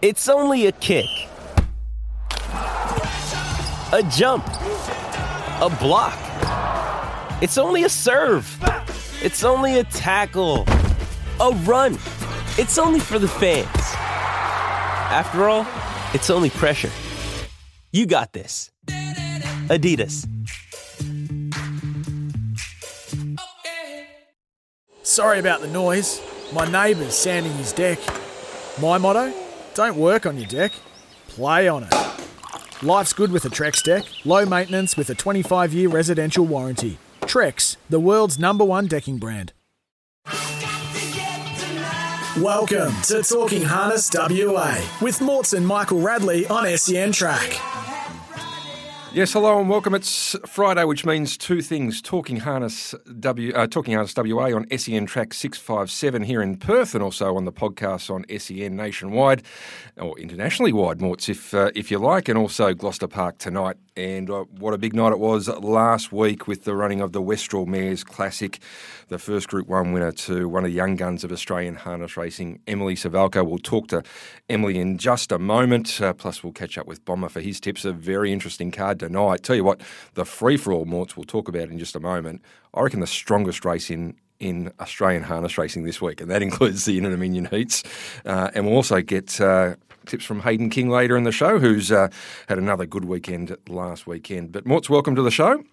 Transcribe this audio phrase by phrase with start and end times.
[0.00, 1.08] It's only a kick,
[2.52, 6.16] a jump, a block.
[7.42, 8.46] It's only a serve.
[9.20, 10.66] It's only a tackle,
[11.40, 11.94] a run.
[12.58, 13.66] It's only for the fans.
[15.10, 15.66] After all,
[16.14, 16.92] it's only pressure.
[17.90, 18.70] You got this.
[19.66, 20.28] Adidas.
[25.02, 26.22] Sorry about the noise.
[26.52, 27.98] My neighbour's sanding his deck.
[28.80, 29.34] My motto
[29.78, 30.72] don't work on your deck,
[31.28, 31.94] play on it.
[32.82, 36.98] Life's good with a Trex deck, low maintenance with a 25 year residential warranty.
[37.20, 39.52] Trex, the world's number one decking brand.
[42.42, 47.87] Welcome to Talking Harness WA with Morts and Michael Radley on SEN Track.
[49.10, 49.94] Yes, hello and welcome.
[49.94, 55.06] It's Friday, which means two things: talking harness W, uh, talking harness WA on SEN
[55.06, 59.42] track six five seven here in Perth, and also on the podcast on SEN nationwide
[59.96, 63.76] or internationally wide, Morts, if uh, if you like, and also Gloucester Park tonight.
[63.96, 67.20] And uh, what a big night it was last week with the running of the
[67.20, 68.60] Westraw Mares Classic,
[69.08, 72.60] the first Group One winner to one of the young guns of Australian harness racing,
[72.68, 73.44] Emily Suvaljko.
[73.44, 74.04] We'll talk to
[74.48, 76.00] Emily in just a moment.
[76.00, 77.84] Uh, plus, we'll catch up with Bomber for his tips.
[77.84, 79.42] A very interesting card tonight.
[79.42, 79.80] Tell you what,
[80.14, 82.42] the free for all Morts we'll talk about in just a moment.
[82.74, 86.84] I reckon the strongest race in in Australian harness racing this week, and that includes
[86.84, 87.82] the Inter Dominion heats.
[88.24, 89.74] Uh, and we'll also get uh,
[90.06, 92.08] tips from Hayden King later in the show, who's uh,
[92.48, 94.52] had another good weekend last weekend.
[94.52, 95.64] But Morts, welcome to the show.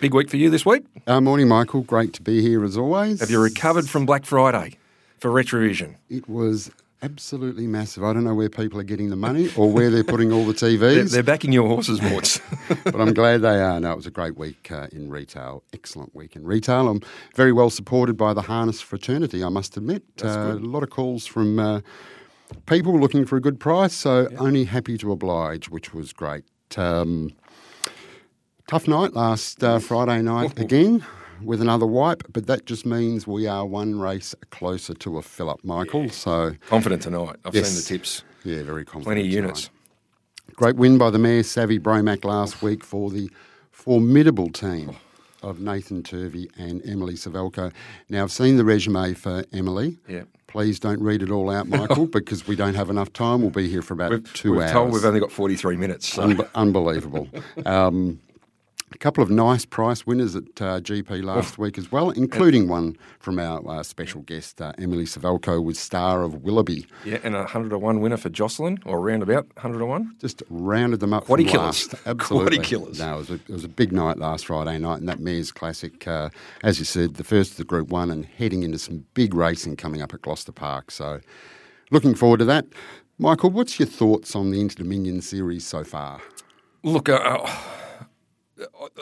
[0.00, 0.84] Big week for you this week.
[1.06, 1.82] Uh, morning, Michael.
[1.82, 3.20] Great to be here as always.
[3.20, 4.76] Have you recovered from Black Friday
[5.18, 5.96] for Retrovision?
[6.08, 6.70] It was
[7.04, 8.02] absolutely massive.
[8.02, 10.52] I don't know where people are getting the money or where they're putting all the
[10.54, 10.78] TVs.
[10.78, 12.40] They're, they're backing your horses, Morts.
[12.84, 13.78] but I'm glad they are.
[13.78, 15.62] No, it was a great week uh, in retail.
[15.72, 16.88] Excellent week in retail.
[16.88, 17.02] I'm
[17.34, 20.02] very well supported by the harness fraternity, I must admit.
[20.22, 21.80] Uh, a lot of calls from uh,
[22.66, 26.44] people looking for a good price, so only happy to oblige, which was great.
[26.76, 27.32] Um,
[28.66, 31.04] tough night last uh, Friday night again
[31.42, 35.50] with another wipe, but that just means we are one race closer to a fill
[35.50, 36.08] up, Michael.
[36.10, 37.36] So Confident tonight.
[37.44, 37.68] I've Yes.
[37.70, 38.24] seen the tips.
[38.44, 39.18] yeah, very confident.
[39.18, 39.30] Tonight.
[39.34, 39.70] units.
[40.54, 43.30] Great win by the Mayor Savvy Bromac last week for the
[43.72, 44.92] formidable team
[45.42, 47.72] of Nathan Turvey and Emily Suvaljko.
[48.08, 49.98] Now, I've seen the resume for Emily.
[50.08, 50.22] Yeah.
[50.46, 53.40] Please don't read it all out, Michael, because we don't have enough time.
[53.40, 54.72] We'll be here for about We've, 2 we've hours.
[54.72, 56.08] told we've only got 43 minutes.
[56.14, 56.22] So.
[56.22, 57.28] Un- unbelievable.
[57.66, 58.20] Um,
[58.94, 62.96] a couple of nice price winners at uh, GP last week as well, including one
[63.18, 66.86] from our uh, special guest, uh, Emily Suvaljko, with Star of Willoughby.
[67.04, 70.16] yeah, and a 100 to 1 winner for Jocelyn, or roundabout 100 to 1.
[70.20, 71.92] Just rounded them up Quaddy killers.
[71.92, 71.94] last.
[72.06, 72.58] Absolutely.
[72.58, 72.98] Quaddy killers.
[73.00, 75.50] No, it was, a, it was a big night last Friday night, and that Mayor's
[75.50, 76.30] Classic, uh,
[76.62, 79.76] as you said, the first of the Group 1 and heading into some big racing
[79.76, 80.90] coming up at Gloucester Park.
[80.90, 81.20] So
[81.90, 82.66] looking forward to that.
[83.18, 86.20] Michael, what's your thoughts on the Inter Dominion series so far?
[86.82, 87.50] Look, uh, uh,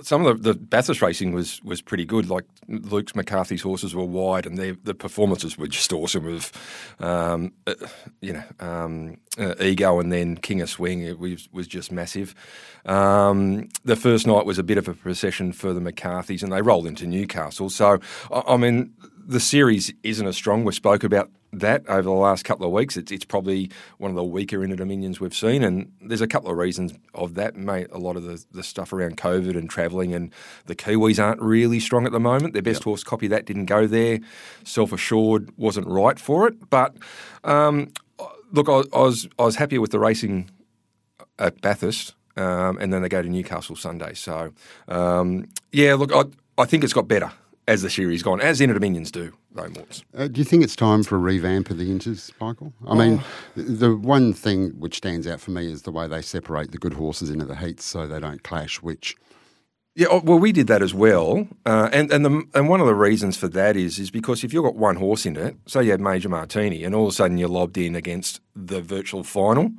[0.03, 2.29] some of the, the Bathurst racing was was pretty good.
[2.29, 6.25] Like Luke's McCarthy's horses were wide, and their the performances were just awesome.
[6.25, 6.53] With
[7.01, 7.75] um, uh,
[8.21, 12.35] you know um, uh, Ego and then King of Swing, it was was just massive.
[12.87, 16.63] Um, the first night was a bit of a procession for the McCarthys, and they
[16.63, 17.69] rolled into Newcastle.
[17.69, 18.95] So I, I mean,
[19.27, 20.65] the series isn't as strong.
[20.65, 22.97] We spoke about that over the last couple of weeks.
[22.97, 26.51] It's, it's probably one of the weaker Inter Dominions we've seen, and there's a couple
[26.51, 27.57] of reasons of that.
[27.57, 30.33] Mate, a lot of the, the stuff around COVID and travelling, and
[30.67, 32.55] the Kiwis aren't really strong at the moment.
[32.55, 34.21] Their best horse, Copy That, didn't go there.
[34.65, 36.71] Self Assured wasn't right for it.
[36.71, 36.97] But
[37.45, 37.93] um,
[38.53, 40.51] look, I, I was I was happier with the racing
[41.39, 44.15] at Bathurst, um, and then they go to Newcastle Sunday.
[44.15, 44.53] So
[44.89, 46.25] um, yeah, look, I,
[46.57, 47.33] I think it's got better
[47.69, 50.03] as the series gone, as Inter Dominions do, though, Morts.
[50.17, 52.73] Uh, do you think it's time for a revamp of the Inters, Michael?
[52.87, 53.27] I mean, Oh.
[53.55, 56.79] th- the one thing which stands out for me is the way they separate the
[56.79, 59.17] good horses into the heats so they don't clash, which
[59.95, 62.87] Yeah, oh, well, we did that as well, uh, and and the and one of
[62.87, 65.85] the reasons for that is is because if you've got one horse in it, say
[65.85, 69.23] you had Major Martini, and all of a sudden you're lobbed in against the virtual
[69.23, 69.71] final,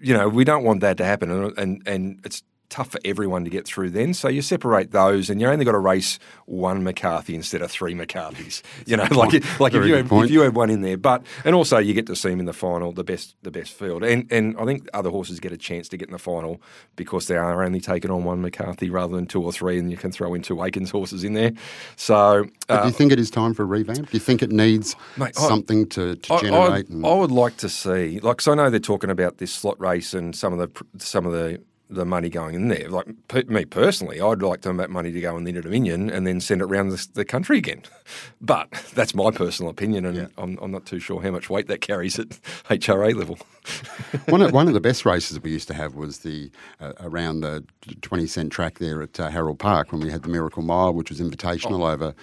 [0.00, 3.44] you know we don't want that to happen, and and, and it's tough for everyone
[3.44, 4.14] to get through then.
[4.14, 7.94] So you separate those, and you only got to race one McCarthy instead of three
[7.94, 8.62] McCarthys.
[8.86, 10.24] You know, like like if you had, point.
[10.26, 12.46] if you had one in there, but and also you get to see him in
[12.46, 15.56] the final, the best the best field, and and I think other horses get a
[15.56, 16.60] chance to get in the final
[16.96, 19.96] because they are only taking on one McCarthy rather than two or three, and you
[19.96, 21.52] can throw in two Aikens horses in there.
[21.96, 22.46] So.
[22.68, 23.98] Uh, do you think it is time for a revamp?
[24.10, 26.88] Do you think it needs Mate, I- something to, to I- I, generate?
[26.88, 29.78] and, I would like to see, like, so I know they're talking about this slot
[29.80, 32.88] race and some of the some of the the money going in there.
[32.88, 36.26] Like per, me personally, I'd like to that money to go in the Dominion and
[36.26, 37.82] then send it around the, the country again.
[38.40, 40.26] But that's my personal opinion, and yeah.
[40.36, 42.28] I'm, I'm, not too sure how much weight that carries at
[42.68, 43.38] HRA level.
[44.28, 46.50] one, of, one of the best races that we used to have was the
[46.80, 47.64] uh, around the
[48.00, 51.10] 20 cent track there at uh, Harold Park when we had the Miracle Mile, which
[51.10, 51.92] was invitational oh.
[51.92, 52.14] over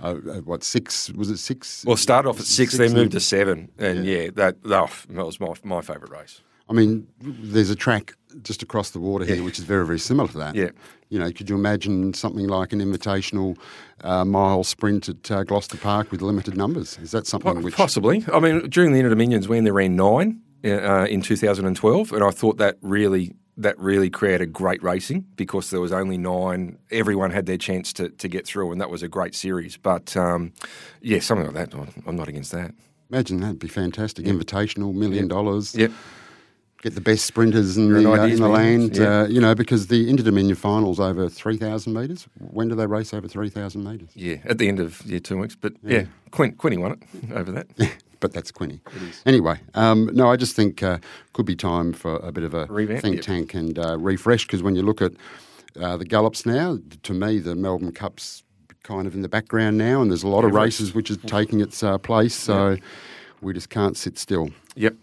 [0.00, 1.84] uh, uh what six was it six?
[1.86, 5.06] Well, started off at six, six then moved to seven, and yeah, yeah that, that
[5.08, 6.42] was my my favourite race.
[6.68, 9.42] I mean, there's a track just across the water here, yeah.
[9.42, 10.54] which is very, very similar to that.
[10.54, 10.70] Yeah.
[11.08, 13.58] You know, could you imagine something like an invitational
[14.02, 16.98] uh, mile sprint at uh, Gloucester Park with limited numbers?
[16.98, 18.24] Is that something which possibly?
[18.32, 22.30] I mean, during the Inter Dominions, when they ran nine uh, in 2012, and I
[22.30, 26.78] thought that really that really created great racing because there was only nine.
[26.90, 29.76] Everyone had their chance to, to get through, and that was a great series.
[29.76, 30.52] But um,
[31.02, 31.88] yeah, something like that.
[32.06, 32.72] I'm not against that.
[33.10, 34.26] Imagine that'd be fantastic.
[34.26, 35.74] Invitational, million dollars.
[35.74, 35.90] Yep
[36.82, 39.20] get the best sprinters in the, uh, in the land, yeah.
[39.20, 42.26] uh, you know, because the Inter-Dominion finals over 3,000 metres.
[42.38, 44.10] When do they race over 3,000 metres?
[44.14, 45.54] Yeah, at the end of yeah, two weeks.
[45.54, 47.66] But yeah, yeah Quinn, Quinny won it over that.
[48.20, 48.80] but that's Quinny.
[49.26, 50.98] Anyway, um, no, I just think uh,
[51.32, 54.62] could be time for a bit of a Revamp, think tank and uh, refresh because
[54.62, 55.12] when you look at
[55.80, 58.42] uh, the gallops now, to me, the Melbourne Cup's
[58.82, 61.60] kind of in the background now, and there's a lot of races which are taking
[61.60, 62.34] its uh, place.
[62.34, 62.76] So
[63.42, 64.50] we just can't sit still.
[64.74, 64.94] Yep.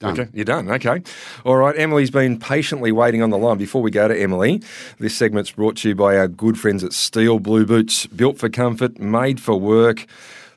[0.00, 0.20] Done.
[0.20, 0.70] Okay, you're done.
[0.70, 1.02] Okay.
[1.44, 1.76] All right.
[1.76, 3.58] Emily's been patiently waiting on the line.
[3.58, 4.62] Before we go to Emily,
[4.98, 8.06] this segment's brought to you by our good friends at Steel Blue Boots.
[8.06, 10.06] Built for comfort, made for work.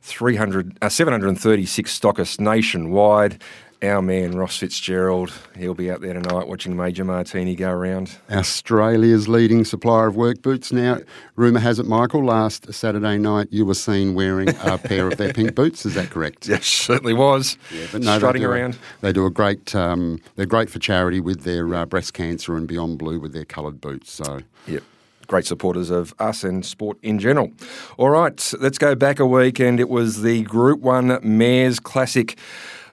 [0.03, 3.41] 300, uh, 736 stockists nationwide
[3.83, 5.33] our man Ross Fitzgerald.
[5.57, 8.15] He'll be out there tonight watching Major Martini go around.
[8.29, 10.71] Australia's leading supplier of work boots.
[10.71, 10.99] Now,
[11.35, 15.33] rumour has it, Michael, last Saturday night you were seen wearing a pair of their
[15.33, 15.85] pink boots.
[15.85, 16.47] Is that correct?
[16.47, 17.57] Yes, certainly was.
[17.73, 18.75] Yeah, but no, Strutting they around.
[18.75, 19.73] A, they do a great.
[19.75, 23.45] Um, they're great for charity with their uh, breast cancer and Beyond Blue with their
[23.45, 24.11] coloured boots.
[24.11, 24.41] So.
[24.67, 24.83] Yep
[25.27, 27.49] great supporters of us and sport in general.
[27.95, 32.37] All right, let's go back a week, and it was the Group 1 Mares Classic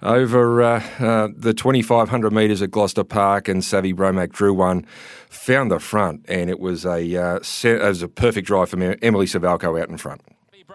[0.02, 4.86] over uh, uh, the 2,500 metres at Gloucester Park, and Savvy Bromac drew one,
[5.28, 9.26] found the front, and it was a uh, it was a perfect drive for Emily
[9.26, 10.22] Suvaljko out in front.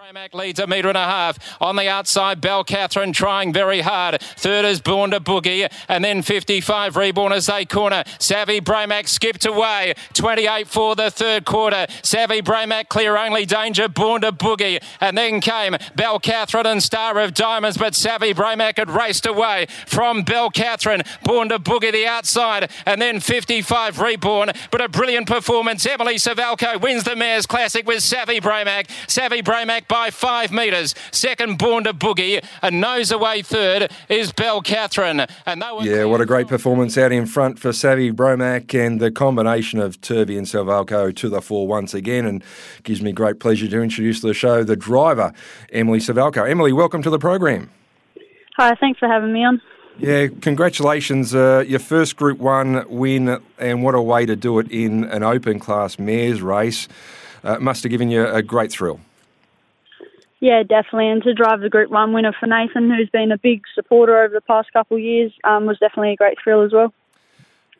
[0.04, 1.38] Bromac leads a metre and a half.
[1.62, 4.20] On the outside, Belle Catherine trying very hard.
[4.20, 5.72] Third is Born to Boogie.
[5.88, 8.04] And then 55 Reborn as they corner.
[8.18, 9.94] Savvy Bromac skipped away.
[10.12, 11.86] 28 for the third quarter.
[12.02, 13.88] Savvy Bromac clear only danger.
[13.88, 14.82] Born to Boogie.
[15.00, 17.78] And then came Belle Catherine and Star of Diamonds.
[17.78, 21.00] But Savvy Bromac had raced away from Belle Catherine.
[21.22, 22.70] Born to Boogie the outside.
[22.84, 24.50] And then 55 Reborn.
[24.70, 25.86] But a brilliant performance.
[25.86, 28.90] Emily Suvaljko wins the Mayor's Classic with Savvy Bromac.
[29.08, 30.92] Savvy Bromac by five metres.
[31.12, 32.44] Second, Born to Boogie.
[32.62, 35.24] A nose away third is Belle Catherine.
[35.46, 39.78] And yeah, what a great performance out in front for Savvy Bromac and the combination
[39.78, 42.26] of Turvey and Suvaljko to the fore once again.
[42.26, 42.42] And
[42.82, 45.32] gives me great pleasure to introduce to the show the driver,
[45.72, 46.50] Emily Suvaljko.
[46.50, 47.70] Emily, welcome to the program.
[48.56, 49.62] Hi, thanks for having me on.
[49.98, 51.36] Yeah, congratulations.
[51.36, 55.22] Uh, your first Group 1 win, and what a way to do it in an
[55.22, 56.88] open class mares race.
[57.44, 58.98] Uh, must have given you a great thrill.
[60.44, 61.08] Yeah, definitely.
[61.08, 64.34] And to drive the Group 1 winner for Nathan, who's been a big supporter over
[64.34, 66.92] the past couple of years, um, was definitely a great thrill as well.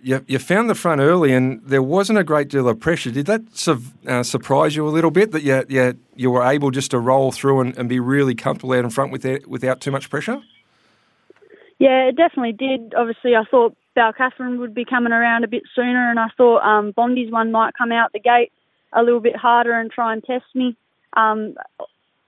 [0.00, 3.11] You, you found the front early and there wasn't a great deal of pressure.
[3.11, 6.70] Did that su- uh, surprise you a little bit that you, you, you were able
[6.70, 9.82] just to roll through and, and be really comfortable out in front with it, without
[9.82, 10.40] too much pressure?
[11.78, 12.94] Yeah, it definitely did.
[12.94, 16.62] Obviously, I thought Belle Catherine would be coming around a bit sooner, and I thought
[16.62, 18.52] um, Bondi's one might come out the gate
[18.94, 20.78] a little bit harder and try and test me.
[21.12, 21.56] Um,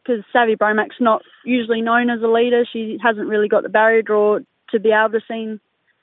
[0.07, 2.65] because Savvy Bromac's not usually known as a leader.
[2.71, 4.39] She hasn't really got the barrier draw
[4.71, 5.59] to be able to see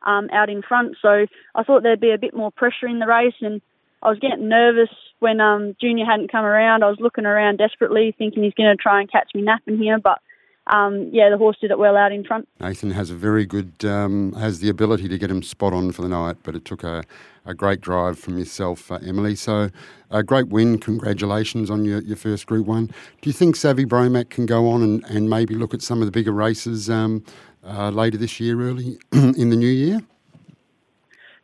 [0.06, 0.98] um, out in front.
[1.02, 3.62] So I thought there'd be a bit more pressure in the race, and
[4.02, 6.84] I was getting nervous when um, Junior hadn't come around.
[6.84, 10.00] I was looking around desperately, thinking he's going to try and catch me napping here,
[10.00, 10.20] but
[10.68, 12.48] um, yeah, the horse did it well out in front.
[12.60, 16.02] Nathan has a very good, um, has the ability to get him spot on for
[16.02, 17.04] the night, but it took a,
[17.46, 19.36] a great drive from yourself, uh, Emily.
[19.36, 19.70] So
[20.10, 20.78] a great win.
[20.78, 22.86] Congratulations on your, your first Group 1.
[22.86, 22.94] Do
[23.24, 26.12] you think Savvy Bromac can go on and, and maybe look at some of the
[26.12, 27.24] bigger races um,
[27.66, 30.02] uh, later this year, early in the new year?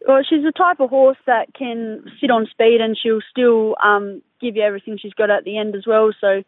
[0.08, 4.22] Well, she's the type of horse that can sit on speed and she'll still um,
[4.40, 6.12] give you everything she's got at the end as well.
[6.20, 6.44] So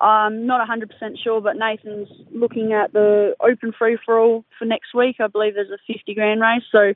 [0.00, 4.94] I'm not 100% sure, but Nathan's looking at the open free for all for next
[4.94, 5.16] week.
[5.20, 6.94] I believe there's a 50 grand race, so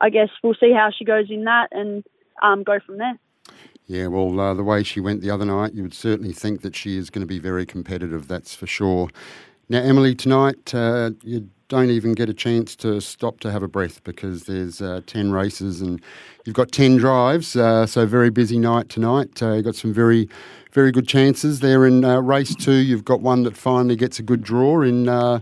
[0.00, 2.04] I guess we'll see how she goes in that and
[2.42, 3.18] um, go from there.
[3.86, 6.76] Yeah, well, uh, the way she went the other night, you would certainly think that
[6.76, 9.08] she is going to be very competitive, that's for sure.
[9.70, 13.68] Now, Emily, tonight uh, you don't even get a chance to stop to have a
[13.68, 16.02] breath because there's uh, 10 races and
[16.44, 17.56] you've got 10 drives.
[17.56, 19.42] Uh, so, very busy night tonight.
[19.42, 20.28] Uh, you've got some very,
[20.78, 22.70] very good chances there in uh, race two.
[22.70, 25.40] You've got one that finally gets a good draw in uh,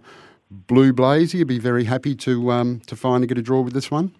[0.50, 1.36] Blue Blazer.
[1.36, 4.14] You'd be very happy to, um, to finally get a draw with this one.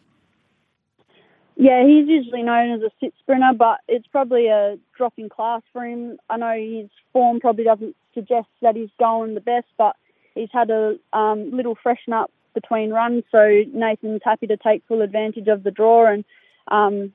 [1.57, 5.63] Yeah, he's usually known as a sit sprinter, but it's probably a drop in class
[5.73, 6.19] for him.
[6.29, 9.97] I know his form probably doesn't suggest that he's going the best, but
[10.35, 15.01] he's had a um, little freshen up between runs, so Nathan's happy to take full
[15.01, 16.27] advantage of the draw, and
[16.69, 17.15] um,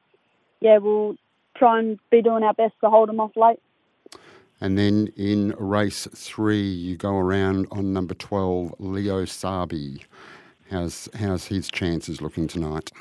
[0.59, 1.17] yeah, we'll
[1.55, 3.59] try and be doing our best to hold him off late.
[4.61, 10.05] And then in race three, you go around on number 12, Leo Sabi.
[10.69, 12.91] How's, how's his chances looking tonight?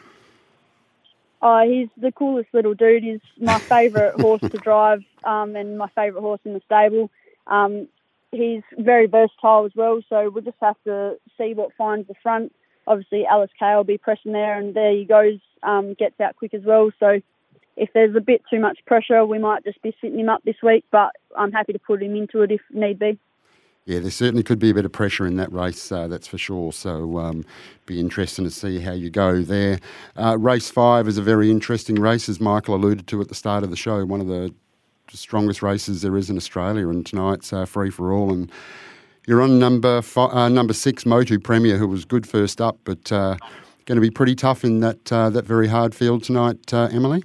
[1.43, 3.05] Oh, he's the coolest little dude.
[3.05, 7.11] He's my favourite horse to drive um, and my favourite horse in the stable.
[7.47, 7.89] Um,
[8.33, 12.55] he's very versatile as well, so we'll just have to see what finds the front.
[12.87, 16.55] Obviously, Alice Kay will be pressing there, and there he goes, um, gets out quick
[16.55, 16.91] as well.
[16.99, 17.21] So
[17.81, 20.57] if there's a bit too much pressure, we might just be sitting him up this
[20.63, 23.19] week, but I'm happy to put him into it if need be.
[23.87, 26.37] Yeah, there certainly could be a bit of pressure in that race, uh, that's for
[26.37, 26.73] sure.
[26.73, 27.45] So, um,
[27.87, 29.81] be interesting to see how you go there.
[30.15, 33.65] Uh, race five is a very interesting race, as Michael alluded to at the start
[33.65, 34.05] of the show.
[34.05, 34.55] One of the
[35.11, 38.31] strongest races there is in Australia, and tonight's uh, free for all.
[38.31, 38.53] And
[39.27, 43.11] you're on number five, uh, number six, Motu Premier, who was good first up, but
[43.11, 43.39] uh,
[43.87, 47.23] going to be pretty tough in that uh, that very hard field tonight, Emily.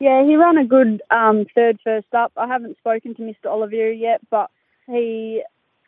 [0.00, 2.32] Yeah, he ran a good um, third first up.
[2.36, 3.46] I haven't spoken to Mr.
[3.46, 4.50] Olivier yet, but
[4.86, 5.42] he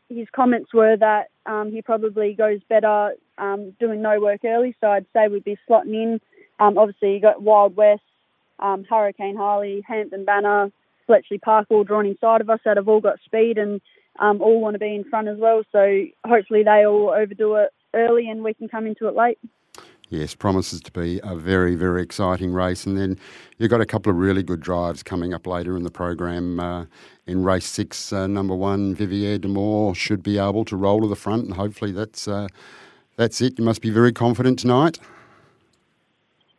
[0.08, 4.74] his comments were that um, he probably goes better um, doing no work early.
[4.80, 6.20] So I'd say we'd be slotting in.
[6.58, 8.02] Um, obviously, you got Wild West,
[8.58, 10.72] um, Hurricane Harley, Hampton Banner,
[11.06, 13.80] Bletchley Park all drawn inside of us that have all got speed and
[14.18, 15.62] um, all want to be in front as well.
[15.70, 19.38] So hopefully they all overdo it early and we can come into it late.
[20.10, 22.84] Yes, promises to be a very, very exciting race.
[22.84, 23.16] And then
[23.58, 26.58] you've got a couple of really good drives coming up later in the program.
[26.58, 26.86] Uh,
[27.28, 31.14] in race six, uh, number one, Vivid Amour should be able to roll to the
[31.14, 32.48] front, and hopefully that's uh,
[33.14, 33.56] that's it.
[33.56, 34.98] You must be very confident tonight.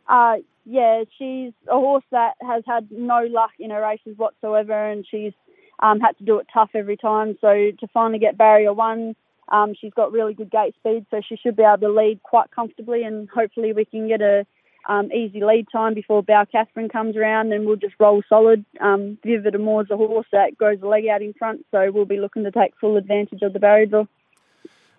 [0.08, 5.06] Uh, yeah, she's a horse that has had no luck in her races whatsoever, and
[5.06, 5.34] she's
[5.80, 7.36] um, had to do it tough every time.
[7.42, 9.14] So to finally get barrier one
[9.52, 12.50] um, she's got really good gate speed, so she should be able to lead quite
[12.50, 14.46] comfortably, and hopefully we can get a
[14.88, 18.64] um, easy lead time before Belle Catherine comes around, and we'll just roll solid.
[18.80, 22.18] Um, Vivid Amour's a horse that grows a leg out in front, so we'll be
[22.18, 24.06] looking to take full advantage of the barrier draw.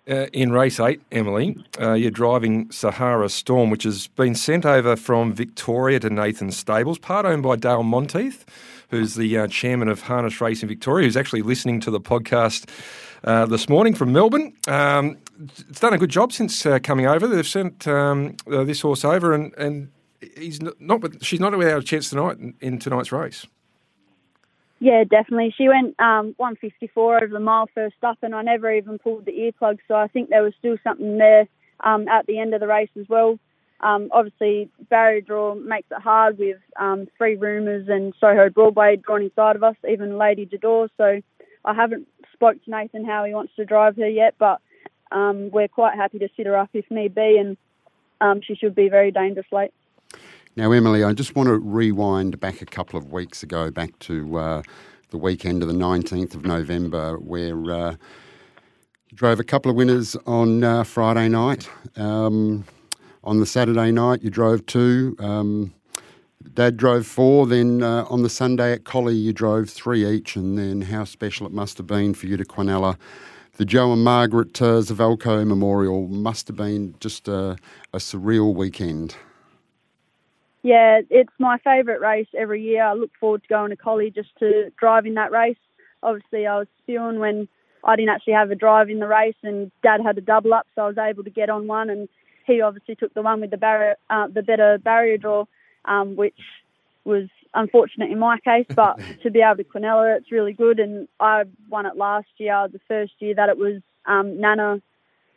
[0.06, 4.96] Uh, in race eight, Emily, uh, you're driving Sahara Storm, which has been sent over
[4.96, 8.44] from Victoria to Nathan Stables, part owned by Dale Monteith,
[8.90, 12.68] who's the uh, chairman of Harness Racing Victoria, who's actually listening to the podcast
[13.24, 14.52] uh, this morning from Melbourne.
[14.68, 17.26] Um, it's done a good job since uh, coming over.
[17.26, 19.90] They've sent um, uh, this horse over, and, and
[20.36, 23.46] he's not, she's not without a chance tonight in, in, tonight's race.
[24.78, 25.54] Yeah, definitely.
[25.56, 29.32] She went um, 154 over the mile first up, and I never even pulled the
[29.32, 31.46] earplug, so I think there was still something there
[31.80, 33.38] um, at the end of the race as well.
[33.80, 39.22] Um, obviously, barrier draw makes it hard with um, Three Rumours and Soho Broadway drawn
[39.22, 40.88] inside of us, even Lady Jador.
[40.96, 41.20] So
[41.64, 42.06] I haven't
[42.44, 44.60] spoke to Nathan how he wants to drive her yet, but
[45.12, 47.56] um, we're quite happy to sit her up if need be, and
[48.20, 49.72] um, she should be very dangerous late.
[50.54, 54.38] Now, Emily, I just want to rewind back a couple of weeks ago, back to
[54.38, 54.62] uh,
[55.10, 57.90] the weekend of the 19th of November, where uh,
[59.08, 61.68] you drove a couple of winners on uh, Friday night.
[61.96, 62.64] Um,
[63.24, 65.16] on the Saturday night, you drove two.
[65.18, 65.72] Um,
[66.52, 67.46] Dad drove four.
[67.46, 70.36] Then uh, on the Sunday at Collie, you drove three each.
[70.36, 72.96] And then how special it must have been for you to Quinella.
[73.56, 77.56] The Joe and Margaret uh, Suvaljko Memorial must have been just a,
[77.92, 79.16] a surreal weekend.
[80.62, 82.82] Yeah, it's my favourite race every year.
[82.82, 85.58] I look forward to going to Collie just to drive in that race.
[86.02, 87.48] Obviously, I was feeling when
[87.84, 90.66] I didn't actually have a drive in the race, and Dad had a double up,
[90.74, 92.08] so I was able to get on one, and
[92.46, 95.44] he obviously took the one with the barrier, uh, the better barrier draw
[95.84, 96.38] um, which
[97.04, 98.66] was unfortunate in my case.
[98.74, 100.78] But to be able to Quinella, it's really good.
[100.80, 104.80] And I won it last year, the first year that it was um, Nana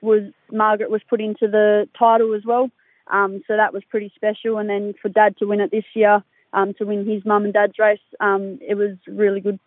[0.02, 2.70] was Margaret was put into the title as well.
[3.08, 4.58] Um, so that was pretty special.
[4.58, 6.24] And then for Dad to win it this year,
[6.54, 9.60] um, to win his mum and dad's race, um, it was really good.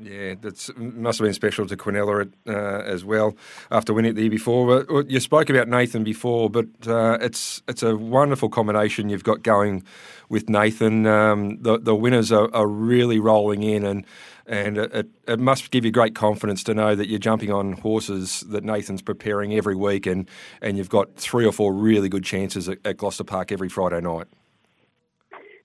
[0.00, 3.36] Yeah, that must have been special to Quinella uh, as well
[3.72, 4.84] after winning it the year before.
[4.84, 9.42] But you spoke about Nathan before, but uh, it's it's a wonderful combination you've got
[9.42, 9.82] going
[10.28, 11.04] with Nathan.
[11.06, 14.06] Um, the the winners are, are, really rolling in, and
[14.46, 18.44] and it, it must give you great confidence to know that you're jumping on horses
[18.50, 20.28] that Nathan's preparing every week, and
[20.62, 24.00] and you've got three or four really good chances at, at Gloucester Park every Friday
[24.00, 24.28] night.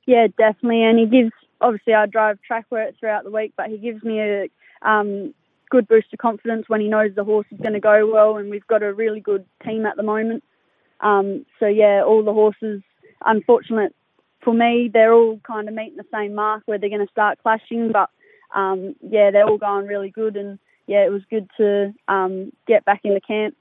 [0.07, 1.31] Yeah, definitely, and he gives
[1.63, 4.49] obviously I drive track work throughout the week, but he gives me a
[4.87, 5.33] um,
[5.69, 8.49] good boost of confidence when he knows the horse is going to go well, and
[8.51, 10.43] we've got a really good team at the moment.
[10.99, 12.81] Um, so yeah, all the horses,
[13.25, 13.95] unfortunate
[14.43, 17.39] for me, they're all kind of meeting the same mark where they're going to start
[17.41, 18.09] clashing, but
[18.53, 22.85] um, yeah, they're all going really good, and yeah, it was good to um, get
[22.85, 23.55] back in the camp.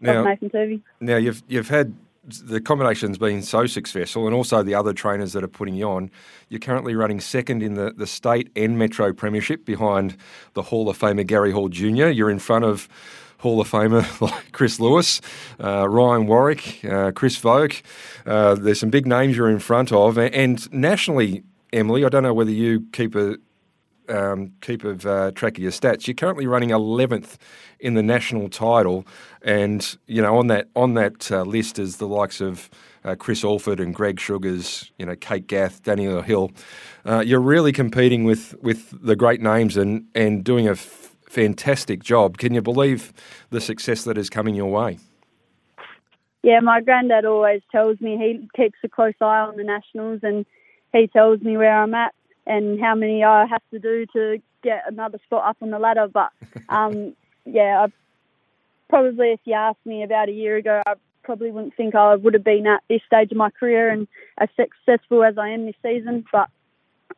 [0.00, 0.82] Now, Nathan Turvey.
[1.00, 5.42] Now you've you've had the combination's been so successful, and also the other trainers that
[5.42, 6.10] are putting you on.
[6.48, 10.16] You're currently running second in the, the state and metro premiership behind
[10.54, 12.08] the Hall of Famer Gary Hall Jr.
[12.08, 12.88] You're in front of
[13.38, 15.20] Hall of Famer like Chris Lewis,
[15.62, 17.82] uh, Ryan Warwick, uh, Chris Voak.
[18.24, 22.04] Uh, there's some big names you're in front of, and nationally, Emily.
[22.04, 23.36] I don't know whether you keep a
[24.12, 26.06] um, keep of uh, track of your stats.
[26.06, 27.36] You're currently running 11th
[27.80, 29.06] in the national title,
[29.42, 32.70] and you know on that on that uh, list is the likes of
[33.04, 36.52] uh, Chris Alford and Greg Sugars, you know Kate Gath, Daniel Hill.
[37.04, 42.02] Uh, you're really competing with with the great names and and doing a f- fantastic
[42.02, 42.38] job.
[42.38, 43.12] Can you believe
[43.50, 44.98] the success that is coming your way?
[46.42, 50.44] Yeah, my granddad always tells me he keeps a close eye on the nationals and
[50.92, 52.12] he tells me where I'm at
[52.46, 56.08] and how many I have to do to get another spot up on the ladder.
[56.08, 56.32] But
[56.68, 57.92] um, yeah, I
[58.88, 62.34] probably if you asked me about a year ago, I probably wouldn't think I would
[62.34, 64.08] have been at this stage of my career and
[64.38, 66.24] as successful as I am this season.
[66.32, 66.48] But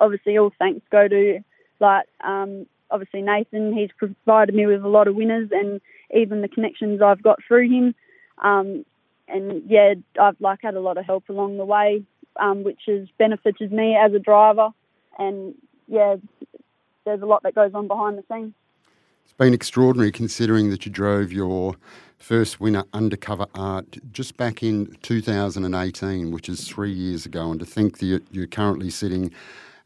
[0.01, 1.41] obviously, all thanks go to
[1.81, 3.73] like um, obviously Nathan.
[3.73, 5.81] He's provided me with a lot of winners and
[6.15, 7.95] even the connections I've got through him.
[8.39, 8.85] Um,
[9.27, 12.05] and yeah, I've like had a lot of help along the way,
[12.37, 14.71] um, which has benefited me as a driver
[15.19, 15.55] and
[15.89, 16.17] yeah,
[17.05, 18.55] there's a lot that goes on behind the scenes.
[19.25, 21.77] It's been extraordinary considering that you drove your
[22.19, 27.67] first winner undercover art just back in 2018, which is three years ago, and to
[27.67, 29.31] think that you're currently sitting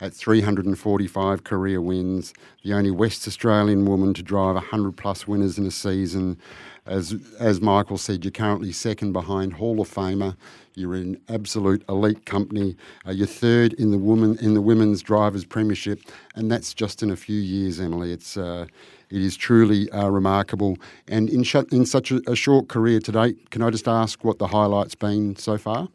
[0.00, 5.66] at 345 career wins, the only West Australian woman to drive 100 plus winners in
[5.66, 6.38] a season.
[6.86, 10.36] As, as Michael said, you're currently second behind Hall of Famer.
[10.74, 12.76] You're in absolute elite company.
[13.06, 16.00] Uh, you're third in the woman in the women's drivers' premiership,
[16.34, 18.12] and that's just in a few years, Emily.
[18.12, 18.66] It's uh,
[19.10, 20.76] it is truly uh, remarkable.
[21.08, 24.22] And in, sh- in such a, a short career to date, can I just ask
[24.22, 25.88] what the highlights been so far?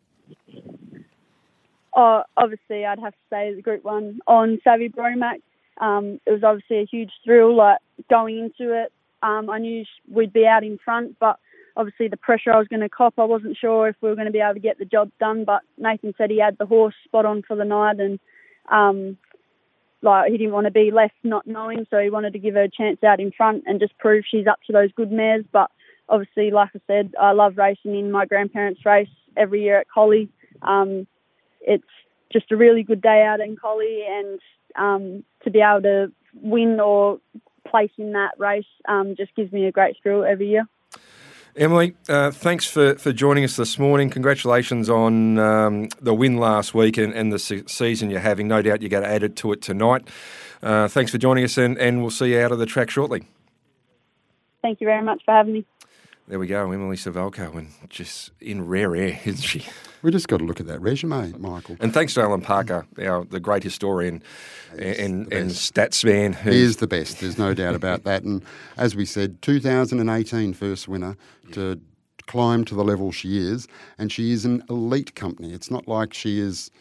[1.96, 5.42] Oh, obviously, I'd have to say the Group One on Savvy Bromac.
[5.80, 7.56] Um, it was obviously a huge thrill.
[7.56, 7.80] Like
[8.10, 11.40] going into it, um, I knew we'd be out in front, but
[11.76, 14.28] obviously the pressure I was going to cop, I wasn't sure if we were going
[14.28, 15.46] to be able to get the job done.
[15.46, 18.20] But Nathan said he had the horse spot on for the night, and
[18.72, 19.18] um,
[20.02, 22.64] like he didn't want to be left not knowing, so he wanted to give her
[22.64, 25.46] a chance out in front and just prove she's up to those good mares.
[25.52, 25.72] But
[26.10, 30.30] obviously, like I said, I love racing in my grandparents' race every year at Collie.
[30.62, 31.08] Um,
[31.64, 31.84] it's
[32.32, 34.40] just a really good day out in Collie, and
[34.76, 37.20] um, to be able to win or
[37.68, 40.68] place in that race um, just gives me a great thrill every year.
[41.56, 44.10] Emily, uh, thanks for, for joining us this morning.
[44.10, 48.48] Congratulations on um, the win last week and, and the se- season you're having.
[48.48, 50.08] No doubt you're going to add it to it tonight.
[50.64, 53.28] Uh, thanks for joining us, and, and we'll see you out of the track shortly.
[54.64, 55.66] Thank you very much for having me.
[56.26, 59.66] There we go, Emily Suvaljko, and just in rare air, isn't she?
[60.02, 61.76] We just got to look at that resume, Michael.
[61.82, 64.24] And thanks to Alan Parker, our, the great historian
[64.72, 66.34] and, and stats man.
[66.34, 68.24] He is the best, there's no doubt about that.
[68.24, 68.44] And
[68.78, 71.18] as we said, 2018 first winner
[71.52, 71.82] to
[72.26, 75.54] climb to the level she is, and she is an elite company.
[75.54, 76.72] It's not like she is.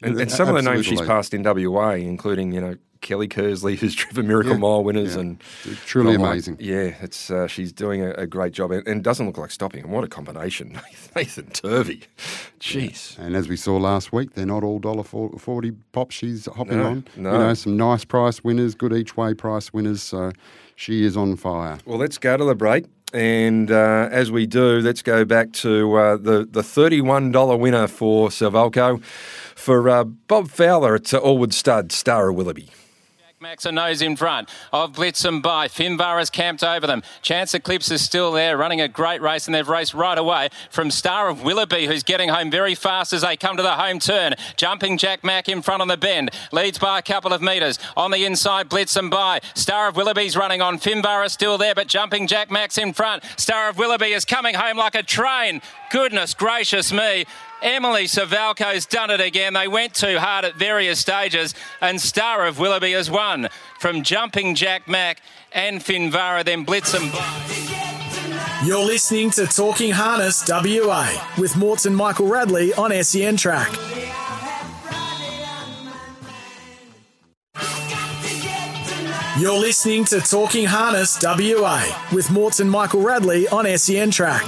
[0.00, 3.76] And, and some of the names she's passed in WA, including, you know, Kelly Kersley,
[3.76, 5.20] who's driven Miracle yeah, Mile winners, yeah.
[5.20, 5.40] and
[5.86, 6.56] truly amazing.
[6.58, 9.84] yeah, it's uh, she's doing a, a, great job, and, and, doesn't look like stopping.
[9.84, 10.80] And what a combination,
[11.16, 12.04] Nathan Turvey,
[12.58, 13.16] jeez.
[13.16, 13.26] Yeah.
[13.26, 16.10] And as we saw last week, they're not all dollar forty pop.
[16.10, 17.04] She's hopping no, on.
[17.16, 17.32] No.
[17.32, 20.02] You know, some nice price winners, good each way price winners.
[20.02, 20.32] So
[20.74, 21.78] she is on fire.
[21.84, 22.86] Well, let's go to the break.
[23.12, 28.28] And uh, as we do, let's go back to uh, the, the $31 winner for
[28.28, 29.00] Suvaljko.
[29.54, 32.70] For uh, Bob Fowler, it's Allwood Stud, Star of Willoughby.
[33.44, 35.68] Max a nose in front of Blitzen by.
[35.68, 37.02] Finvar has camped over them.
[37.20, 40.90] Chance Eclipse is still there, running a great race, and they've raced right away from
[40.90, 44.32] Star of Willoughby, who's getting home very fast as they come to the home turn.
[44.56, 47.78] Jumping Jack Mack in front on the bend, leads by a couple of metres.
[47.98, 49.42] On the inside, Blitzen by.
[49.54, 50.78] Star of Willoughby's running on.
[50.78, 53.24] Finvar is still there, but Jumping Jack Mack's in front.
[53.36, 55.60] Star of Willoughby is coming home like a train.
[55.90, 57.26] Goodness gracious me.
[57.64, 59.54] Emily Suvaljko's done it again.
[59.54, 63.48] They went too hard at various stages, and Star of Willoughby has won
[63.80, 67.10] from Jumping Jack Mack and Finvara, then Blitzen.
[68.66, 73.72] You're listening to Talking Harness WA with Morton Michael Radley on SEN Track.
[79.38, 84.44] You're listening to Talking Harness WA with Morton Michael Radley on SEN Track.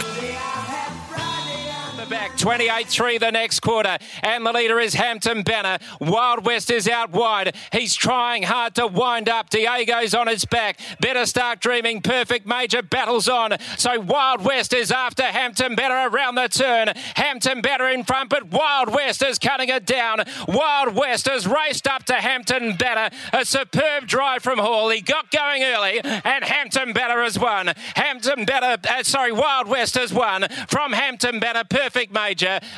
[2.37, 3.99] 28 3 the next quarter.
[4.23, 5.79] And the leader is Hampton Banner.
[6.01, 7.57] Wild West is out wide.
[7.73, 9.51] He's trying hard to wind up.
[9.51, 10.79] Diego's on his back.
[11.01, 12.03] Better start dreaming.
[12.03, 13.57] Perfect major battles on.
[13.79, 16.93] So Wild West is after Hampton Banner around the turn.
[17.15, 20.25] Hampton Banner in front, but Wild West is cutting it down.
[20.47, 23.11] Wild West has raced up to Hampton Banner.
[23.33, 24.91] A superb drive from Hall.
[24.91, 27.73] He got going early, and Hampton Banner has won.
[27.95, 31.65] Hampton Banner, uh, sorry, Wild West has won from Hampton Banner.
[31.65, 32.26] Perfect major.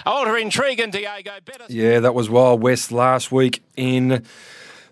[0.05, 1.33] Older Intrigue and Diego.
[1.45, 4.25] Better Yeah, that was Wild West last week in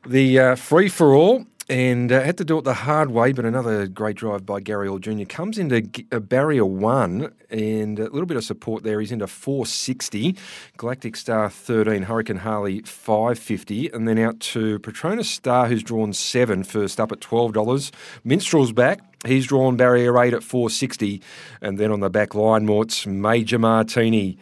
[0.07, 1.47] the uh, free for all.
[1.69, 4.87] And uh, had to do it the hard way, but another great drive by Gary
[4.87, 5.25] Hall Jr.
[5.25, 9.01] comes into uh, barrier one, and a little bit of support there.
[9.01, 10.37] He's into 460,
[10.77, 16.63] Galactic Star 13, Hurricane Harley 550, and then out to Petronas Star, who's drawn seven,
[16.63, 17.91] first up at $12.
[18.23, 21.21] Minstrel's back, He's drawn barrier eight at 460.
[21.61, 24.39] And then on the back line, Mort's Major Martini.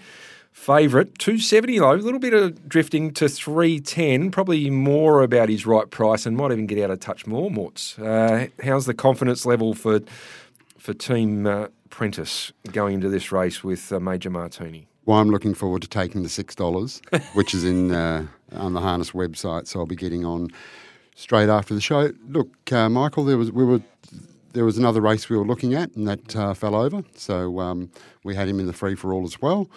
[0.64, 5.90] Favourite, 270 low, a little bit of drifting to 310, probably more about his right
[5.90, 7.98] price and might even get out a touch more, Morts.
[7.98, 10.00] Uh, how's the confidence level for
[10.78, 14.88] for Team uh, Prentice going into this race with uh, Major Martini?
[15.04, 19.10] Well, I'm looking forward to taking the $6, which is in uh, on the Harness
[19.10, 20.48] website, so I'll be getting on
[21.14, 22.10] straight after the show.
[22.26, 23.82] Look, uh, Michael, there was we were
[24.54, 27.04] there was another race we were looking at, and that uh, fell over.
[27.16, 27.90] So um,
[28.22, 29.68] we had him in the free for all as well.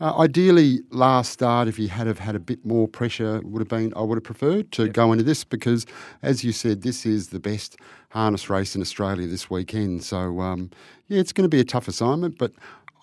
[0.00, 3.68] Uh, ideally, last start, if he had have had a bit more pressure, would have
[3.68, 4.94] been I would have preferred to yep.
[4.94, 5.84] go into this because,
[6.22, 7.76] as you said, this is the best
[8.08, 10.02] harness race in Australia this weekend.
[10.02, 10.70] So um,
[11.08, 12.52] yeah, it's going to be a tough assignment, but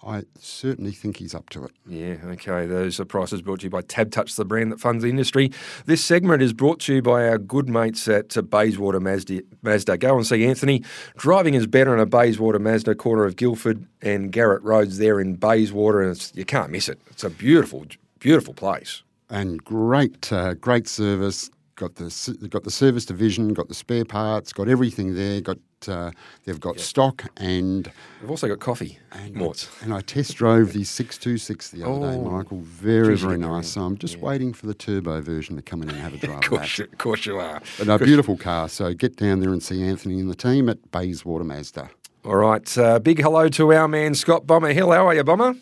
[0.08, 1.72] I certainly think he's up to it.
[1.86, 2.66] Yeah, okay.
[2.66, 5.52] Those are prices brought to you by Tab Touch, the brand that funds the industry.
[5.86, 9.42] This segment is brought to you by our good mates at Bayswater Mazda.
[9.64, 9.98] Mazda.
[9.98, 10.82] Go and see Anthony.
[11.18, 15.36] Driving is better in a Bayswater Mazda, corner of Guildford and Garrett Roads there in
[15.36, 17.02] Bayswater, and you can't miss it.
[17.08, 17.86] It's a beautiful,
[18.20, 19.04] beautiful place.
[19.30, 24.54] And great, uh, great service, got the got the service division, got the spare parts,
[24.54, 25.42] got everything there.
[25.42, 26.12] Got uh,
[26.46, 26.86] they've got yep.
[26.86, 29.00] stock and they've also got coffee.
[29.12, 32.60] And, I, and I test drove the six two six the other oh, day, Michael.
[32.62, 33.70] Very very nice.
[33.70, 34.24] So I'm just yeah.
[34.24, 36.38] waiting for the turbo version to come in and have a drive.
[36.38, 37.62] of, course you, of course you are.
[37.78, 38.70] But a beautiful car.
[38.70, 41.90] So get down there and see Anthony and the team at Bayswater Mazda.
[42.26, 42.78] All right.
[42.78, 44.92] Uh, big hello to our man Scott Bomber Hill.
[44.92, 45.56] How are you, Bomber?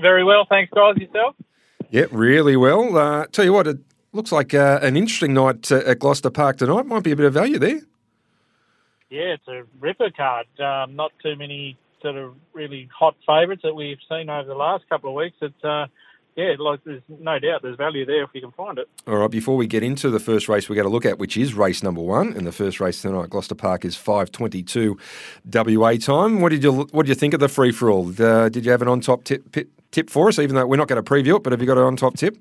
[0.00, 0.96] Very well, thanks, guys.
[0.96, 1.34] Yourself?
[1.90, 2.96] Yep, really well.
[2.96, 3.78] Uh, tell you what, it
[4.12, 6.86] Looks like uh, an interesting night uh, at Gloucester Park tonight.
[6.86, 7.80] Might be a bit of value there.
[9.10, 10.46] Yeah, it's a ripper card.
[10.60, 14.88] Um, not too many sort of really hot favourites that we've seen over the last
[14.88, 15.36] couple of weeks.
[15.40, 15.86] It's uh,
[16.36, 18.88] yeah, like there's no doubt there's value there if you can find it.
[19.08, 21.36] All right, before we get into the first race, we got to look at which
[21.36, 24.96] is race number one, and the first race tonight, Gloucester Park, is five twenty-two
[25.52, 26.40] WA time.
[26.40, 28.08] What did you what did you think of the free for all?
[28.22, 29.50] Uh, did you have an on top tip,
[29.90, 30.38] tip for us?
[30.38, 32.14] Even though we're not going to preview it, but have you got an on top
[32.14, 32.36] tip?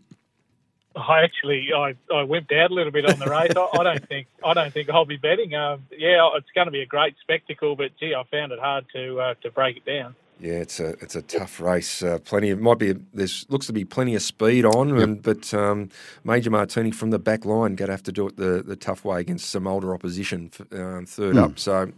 [0.97, 3.53] I actually I, I wimped out a little bit on the race.
[3.55, 5.55] I, I don't think I don't think I'll be betting.
[5.55, 8.85] Um, yeah, it's going to be a great spectacle, but gee, I found it hard
[8.93, 10.15] to uh, to break it down.
[10.39, 12.03] Yeah, it's a it's a tough race.
[12.03, 14.99] Uh, plenty of might be there's looks to be plenty of speed on, yep.
[14.99, 15.89] and, but um,
[16.23, 19.03] Major Martini from the back line going to have to do it the, the tough
[19.03, 21.43] way against some older opposition um, third mm.
[21.43, 21.57] up.
[21.57, 21.91] So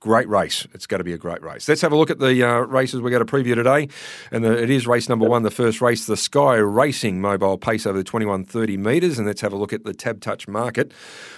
[0.00, 0.66] great race.
[0.74, 1.66] It's going to be a great race.
[1.66, 3.88] Let's have a look at the uh, races we're going to preview today,
[4.30, 7.86] and the, it is race number one, the first race, the Sky Racing Mobile Pace
[7.86, 10.46] over the twenty one thirty metres, and let's have a look at the Tab Touch
[10.46, 10.92] market.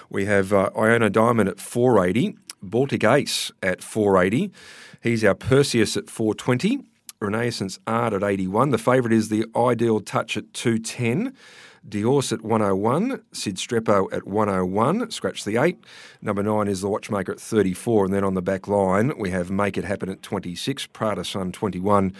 [0.09, 4.51] We have uh, Iona Diamond at four eighty, Baltic Ace at four eighty.
[5.03, 6.85] He's our Perseus at 420.
[7.21, 8.71] Renaissance Art at 81.
[8.71, 11.35] The favourite is the Ideal Touch at 210.
[11.89, 15.79] Diorce at 101, Sid Strepo at 101, scratch the 8.
[16.21, 19.51] Number 9 is the Watchmaker at 34, and then on the back line we have
[19.51, 22.13] Make It Happen at 26, Prada Sun 21,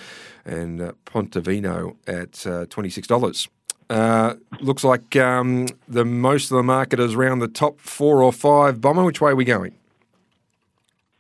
[0.47, 3.49] and uh, Pontevino at uh, $26.
[3.91, 8.33] Uh, looks like um, the most of the market is around the top four or
[8.33, 8.81] five.
[8.81, 9.75] Bomber, which way are we going?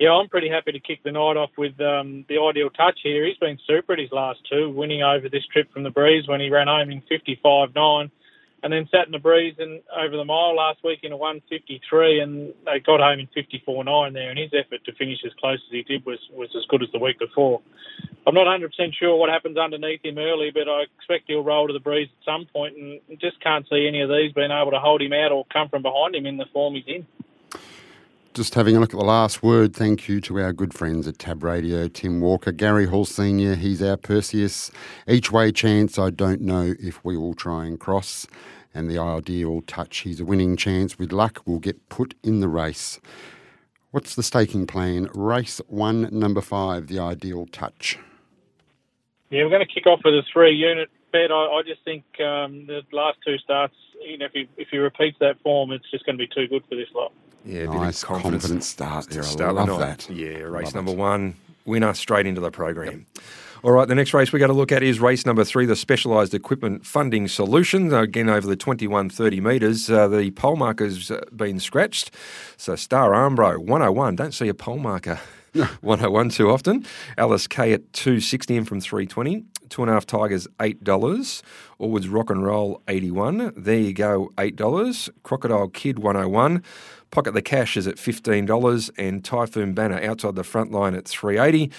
[0.00, 3.26] Yeah, I'm pretty happy to kick the night off with um, the ideal touch here.
[3.26, 6.40] He's been super at his last two, winning over this trip from the breeze when
[6.40, 8.10] he ran home in 55.9
[8.62, 12.20] and then sat in the breeze and over the mile last week in a 153
[12.20, 15.70] and they got home in 54.9 there and his effort to finish as close as
[15.70, 17.60] he did was, was as good as the week before.
[18.26, 21.74] I'm not 100% sure what happens underneath him early, but I expect he'll roll to
[21.74, 24.80] the breeze at some point and just can't see any of these being able to
[24.80, 27.06] hold him out or come from behind him in the form he's in.
[28.32, 31.18] Just having a look at the last word, thank you to our good friends at
[31.18, 34.70] Tab Radio, Tim Walker, Gary Hall Sr., he's our Perseus.
[35.08, 38.28] Each way chance, I don't know if we will try and cross.
[38.72, 40.96] And the ideal touch, he's a winning chance.
[40.96, 43.00] With luck, we'll get put in the race.
[43.90, 45.08] What's the staking plan?
[45.12, 47.98] Race one, number five, the ideal touch.
[49.30, 51.30] Yeah, we're going to kick off with a three unit bet.
[51.30, 54.78] I, I just think um, the last two starts, you know, if he, if he
[54.78, 57.12] repeats that form, it's just going to be too good for this lot.
[57.44, 58.42] Yeah, nice, confidence.
[58.42, 59.22] confident start there.
[59.22, 60.10] I start love that.
[60.10, 60.98] Yeah, race love number it.
[60.98, 63.06] one, winner straight into the program.
[63.14, 63.24] Yep.
[63.62, 65.76] All right, the next race we're going to look at is race number three, the
[65.76, 67.92] Specialised Equipment Funding Solution.
[67.92, 72.10] Again, over the 2130 metres, uh, the pole marker's uh, been scratched.
[72.56, 74.16] So, Star Armbro, 101.
[74.16, 75.20] Don't see a pole marker
[75.52, 76.86] 101 too often.
[77.18, 79.44] Alice K at 260 in from 320.
[79.70, 80.82] Two and a half Tigers, $8.
[81.80, 85.10] Allwoods Rock and Roll, 81 There you go, $8.
[85.22, 86.62] Crocodile Kid, 101
[87.10, 91.72] Pocket the Cash is at $15 and Typhoon Banner outside the front line at 380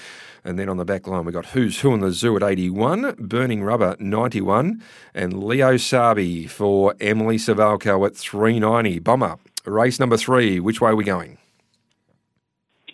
[0.43, 3.15] and then on the back line, we've got Who's Who in the Zoo at 81,
[3.19, 4.81] Burning Rubber 91,
[5.13, 8.99] and Leo Sabi for Emily Suvaljko at 390.
[8.99, 10.59] Bomber, race number three.
[10.59, 11.37] Which way are we going?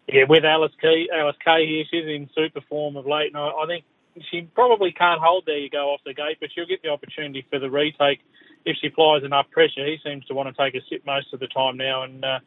[0.08, 3.50] Yeah, with Alice Kay, Alice Kay here, she's in super form of late, and I,
[3.50, 3.86] I think
[4.30, 7.46] she probably can't hold there you go off the gate, but she'll get the opportunity
[7.50, 8.20] for the retake
[8.66, 9.86] if she flies enough pressure.
[9.86, 12.40] He seems to want to take a sip most of the time now, and uh,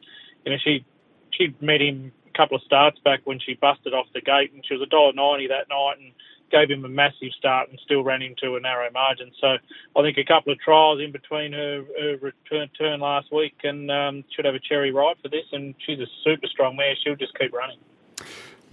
[0.45, 0.85] you know she
[1.31, 4.63] she met him a couple of starts back when she busted off the gate, and
[4.65, 6.13] she was a dollar ninety that night, and
[6.51, 9.31] gave him a massive start and still ran into a narrow margin.
[9.39, 9.57] So
[9.95, 13.89] I think a couple of trials in between her, her return turn last week and
[13.89, 15.45] um, should have a cherry ripe for this.
[15.51, 16.95] And she's a super strong mare.
[17.03, 17.79] She'll just keep running.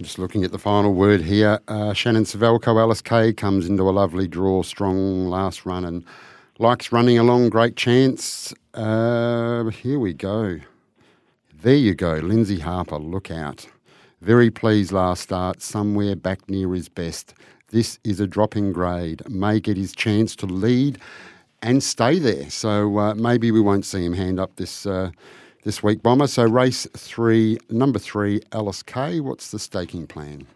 [0.01, 3.91] Just looking at the final word here, uh, Shannon Suvaljko, Alice Kay comes into a
[3.91, 6.05] lovely draw, strong last run, and
[6.57, 7.49] likes running along.
[7.49, 8.53] Great chance.
[8.73, 10.57] Uh, here we go.
[11.61, 12.97] There you go, Lindsay Harper.
[12.97, 13.67] Look out.
[14.21, 17.33] Very pleased last start, somewhere back near his best.
[17.67, 19.21] This is a dropping grade.
[19.29, 20.97] May get his chance to lead
[21.61, 22.49] and stay there.
[22.49, 24.85] So uh, maybe we won't see him hand up this.
[25.69, 26.25] This week, Bomber.
[26.25, 29.19] So race three, number three, Alice K.
[29.19, 30.47] What's the staking plan?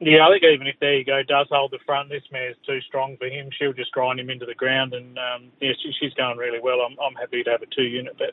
[0.00, 2.80] Yeah, I think even if there you go does hold the front, this mare's too
[2.80, 3.50] strong for him.
[3.56, 6.80] She'll just grind him into the ground, and um, yeah, she, she's going really well.
[6.80, 8.32] I'm, I'm happy to have a two unit bet.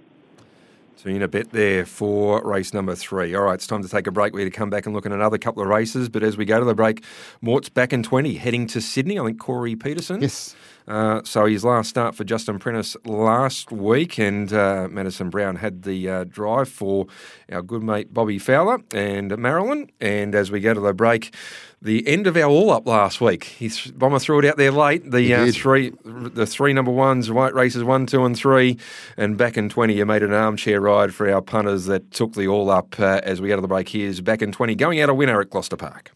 [0.95, 3.34] So in a bet there for race number three.
[3.36, 4.34] All right, it's time to take a break.
[4.34, 6.10] We're going to come back and look at another couple of races.
[6.10, 7.04] But as we go to the break,
[7.41, 9.19] Mort's back in 20, heading to Sydney.
[9.19, 10.21] I think Corey Peterson.
[10.21, 10.56] Yes.
[10.91, 15.84] Uh, so his last start for Justin Prentice last week, and uh, Madison Brown had
[15.84, 17.08] the uh, drive for
[17.49, 19.89] our good mate Bobby Fowler and Marilyn.
[20.01, 21.34] And as we go to the break,
[21.82, 23.45] the end of our all up last week.
[23.45, 25.10] He th- Bomber threw it out there late.
[25.10, 28.77] The uh, three, the three number ones, white races one, two, and three,
[29.15, 32.49] and back in twenty, you made an armchair ride for our punters that took the
[32.49, 32.99] all up.
[32.99, 35.39] Uh, as we go to the break, here's back in twenty, going out a winner
[35.39, 36.12] at Gloucester Park.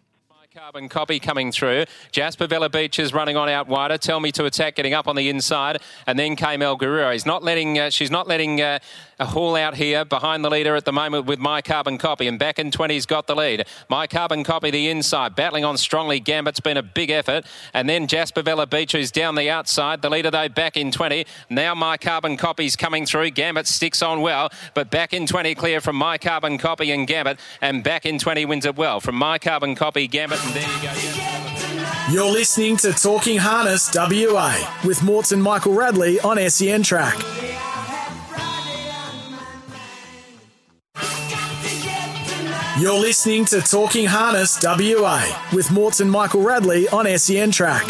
[0.65, 1.85] Carbon copy coming through.
[2.11, 3.99] Jasper Villa Beach is running on out wider.
[3.99, 7.11] Tell me to attack, getting up on the inside, and then came El Guerrero.
[7.11, 7.77] He's not letting.
[7.77, 8.79] Uh, she's not letting uh,
[9.19, 12.27] a haul out here behind the leader at the moment with My Carbon Copy.
[12.27, 13.65] And back in 20's got the lead.
[13.89, 16.19] My Carbon Copy the inside, battling on strongly.
[16.19, 17.45] Gambit's been a big effort.
[17.73, 20.01] And then Jasper Villa Beach, who's down the outside.
[20.01, 21.25] The leader, though, back in 20.
[21.49, 23.31] Now My Carbon Copy's coming through.
[23.31, 27.39] Gambit sticks on well, but back in 20 clear from My Carbon Copy and Gambit.
[27.61, 30.43] And back in 20 wins it well from My Carbon Copy, Gambit.
[30.45, 31.45] And there you go.
[32.11, 37.15] You're listening to Talking Harness WA with Morton Michael Radley on SEN Track.
[42.77, 47.85] You're listening to Talking Harness WA with Morton Michael Radley on SEN Track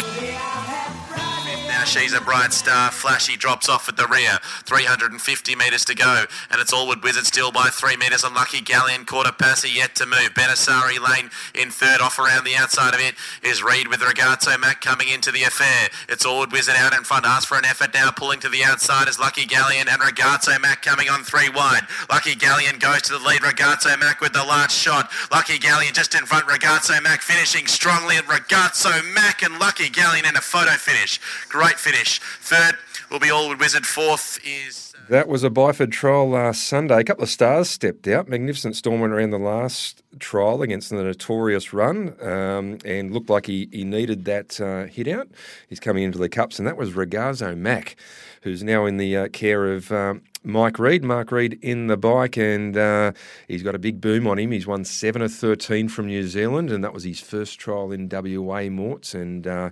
[1.86, 2.90] she's a bright star.
[2.90, 4.38] Flashy drops off at the rear.
[4.64, 6.24] 350 metres to go.
[6.50, 8.24] And it's Allwood Wizard still by three metres.
[8.24, 9.04] Unlucky Galleon.
[9.06, 10.34] Quarter passer yet to move.
[10.34, 12.00] Benassari Lane in third.
[12.00, 15.88] Off around the outside of it is Reed with Ragazzo Mac coming into the affair.
[16.08, 17.24] It's Allwood Wizard out in front.
[17.24, 18.10] Ask for an effort now.
[18.10, 21.86] Pulling to the outside is Lucky Galleon and Ragazzo Mac coming on three wide.
[22.10, 23.40] Lucky Galleon goes to the lead.
[23.40, 25.10] Ragazzo Mac with the last shot.
[25.30, 26.46] Lucky Galleon just in front.
[26.46, 28.16] Ragazzo Mac finishing strongly.
[28.16, 31.20] Ragazzo Mac and Lucky Galleon in a photo finish.
[31.48, 32.18] Great great finish.
[32.40, 32.76] Third
[33.10, 33.86] will be Allwood Wizard.
[33.86, 34.92] Fourth is.
[34.96, 37.00] uh, That was a Byford trial last Sunday.
[37.00, 38.28] A couple of stars stepped out.
[38.28, 43.46] Magnificent Storm went around the last trial against the notorious run um, and looked like
[43.46, 45.28] he, he needed that uh, hit out.
[45.68, 47.96] He's coming into the Cups, and that was Ragazzo Mac,
[48.42, 51.04] who's now in the uh, care of um, Mike Reed.
[51.04, 53.12] Mark Reed in the bike, and uh,
[53.48, 54.52] he's got a big boom on him.
[54.52, 58.08] He's won 7 of 13 from New Zealand, and that was his first trial in
[58.08, 59.14] WA Morts.
[59.14, 59.70] And uh,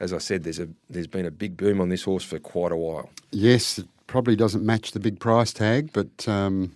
[0.00, 2.72] as I said, there's, a, there's been a big boom on this horse for quite
[2.72, 3.10] a while.
[3.30, 6.74] Yes, it probably doesn't match the big price tag, but um,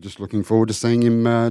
[0.00, 1.50] just looking forward to seeing him uh,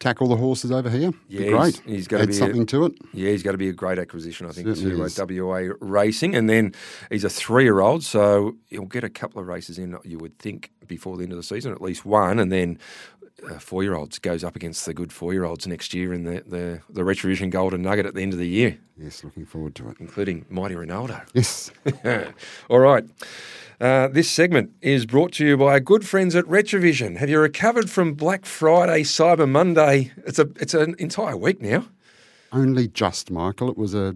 [0.00, 1.12] tackle the horses over here.
[1.28, 1.76] Yeah, great.
[1.76, 2.92] he's- he's gotta Add be a- something to it.
[3.12, 6.34] Yeah, he's got to be a great acquisition, I think, Certainly to uh, WA Racing.
[6.34, 6.74] And then
[7.10, 10.36] he's a three year old, so he'll get a couple of races in, you would
[10.38, 12.38] think, before the end of the season, at least one.
[12.40, 12.78] And then
[13.50, 16.24] uh, four year olds goes up against the good four year olds next year in
[16.24, 19.74] the, the, the Retrovision Golden Nugget at the end of the year, Yes, looking forward
[19.76, 19.96] to it.
[19.98, 21.22] including Mighty Ronaldo.
[21.32, 21.70] Yes.
[22.68, 23.04] All right.
[23.80, 27.16] Uh, this segment is brought to you by our good friends at Retrovision.
[27.16, 30.12] Have you recovered from Black Friday, Cyber Monday?
[30.26, 31.86] It's a it's an entire week now.
[32.52, 33.70] Only just, Michael.
[33.70, 34.14] It was a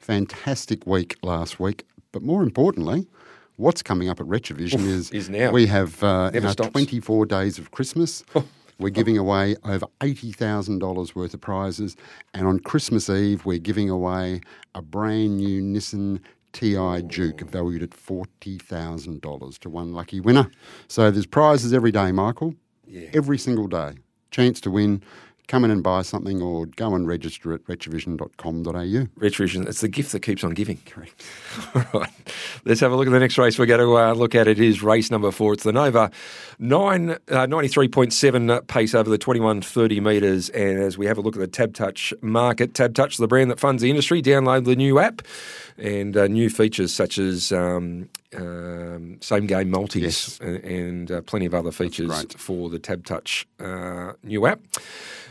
[0.00, 1.86] fantastic week last week.
[2.10, 3.06] But more importantly,
[3.54, 5.52] what's coming up at Retrovision is, is now.
[5.52, 6.70] we have uh, in our stops.
[6.70, 8.24] 24 days of Christmas.
[8.78, 11.96] We're giving away over $80,000 worth of prizes.
[12.34, 14.42] And on Christmas Eve, we're giving away
[14.74, 16.20] a brand new Nissan
[16.56, 20.50] TI Duke valued at $40,000 to one lucky winner.
[20.88, 22.54] So there's prizes every day, Michael.
[23.12, 23.96] Every single day.
[24.30, 25.02] Chance to win.
[25.48, 28.72] Come in and buy something or go and register at retrovision.com.au.
[28.72, 30.78] Retrovision, it's the gift that keeps on giving.
[30.86, 31.22] Correct.
[31.74, 32.10] All right.
[32.64, 34.48] Let's have a look at the next race we're going to uh, look at.
[34.48, 35.52] It is race number four.
[35.52, 36.10] It's the Nova
[36.58, 40.48] nine, uh, 93.7 pace over the 2130 metres.
[40.50, 43.48] And as we have a look at the Tab Touch market, Tab Touch, the brand
[43.52, 45.22] that funds the industry, download the new app
[45.78, 50.38] and uh, new features such as um, um, same game multis Yes.
[50.40, 54.60] and, and uh, plenty of other features for the Tab Touch uh, new app.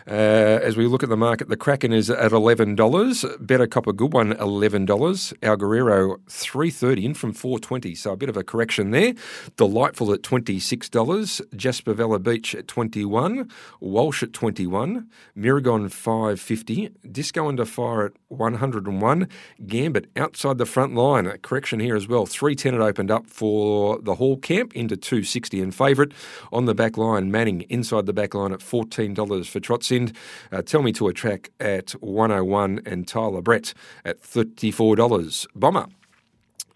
[0.08, 3.26] Uh, as we look at the market, the Kraken is at eleven dollars.
[3.40, 5.34] Better Copper Good One eleven dollars.
[5.42, 9.16] Our Guerrero three thirty in from four twenty, so a bit of a correction there.
[9.58, 11.42] Delightful at twenty six dollars.
[11.56, 13.50] Jasper Vella Beach at twenty one.
[13.80, 15.10] Walsh at twenty one.
[15.36, 16.92] Miragon five fifty.
[17.12, 19.28] Disco Under Fire at one hundred and one.
[19.66, 21.26] Gambit outside the front line.
[21.26, 22.28] A correction here as well.
[22.28, 26.12] Three ten it opened up for the Hall Camp into two sixty and favourite
[26.54, 27.32] on the back line.
[27.32, 29.60] Manning inside the back line at fourteen dollars for
[29.96, 30.16] Trotsind.
[30.52, 34.72] Uh, Tell me to a track at one hundred one and Tyler Brett at thirty
[34.72, 35.48] four dollars.
[35.56, 35.88] Bomber.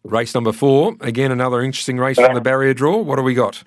[0.03, 0.95] Race number four.
[1.01, 2.97] Again, another interesting race from the barrier draw.
[2.97, 3.63] What do we got?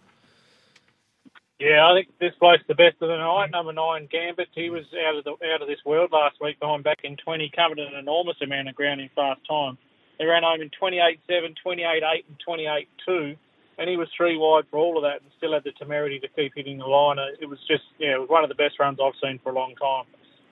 [1.59, 3.51] Yeah, I think this bloke's the best of the night.
[3.53, 4.49] Number nine, Gambit.
[4.53, 7.53] He was out of the out of this world last week, behind back in 20,
[7.55, 9.79] covered an enormous amount of ground in fast time.
[10.19, 13.37] They ran home in 28-7, 28-8, and 28-2,
[13.79, 16.29] and he was three wide for all of that, and still had the temerity to
[16.29, 17.19] keep hitting the line.
[17.19, 19.51] Uh, It was just, yeah, it was one of the best runs I've seen for
[19.51, 20.05] a long time.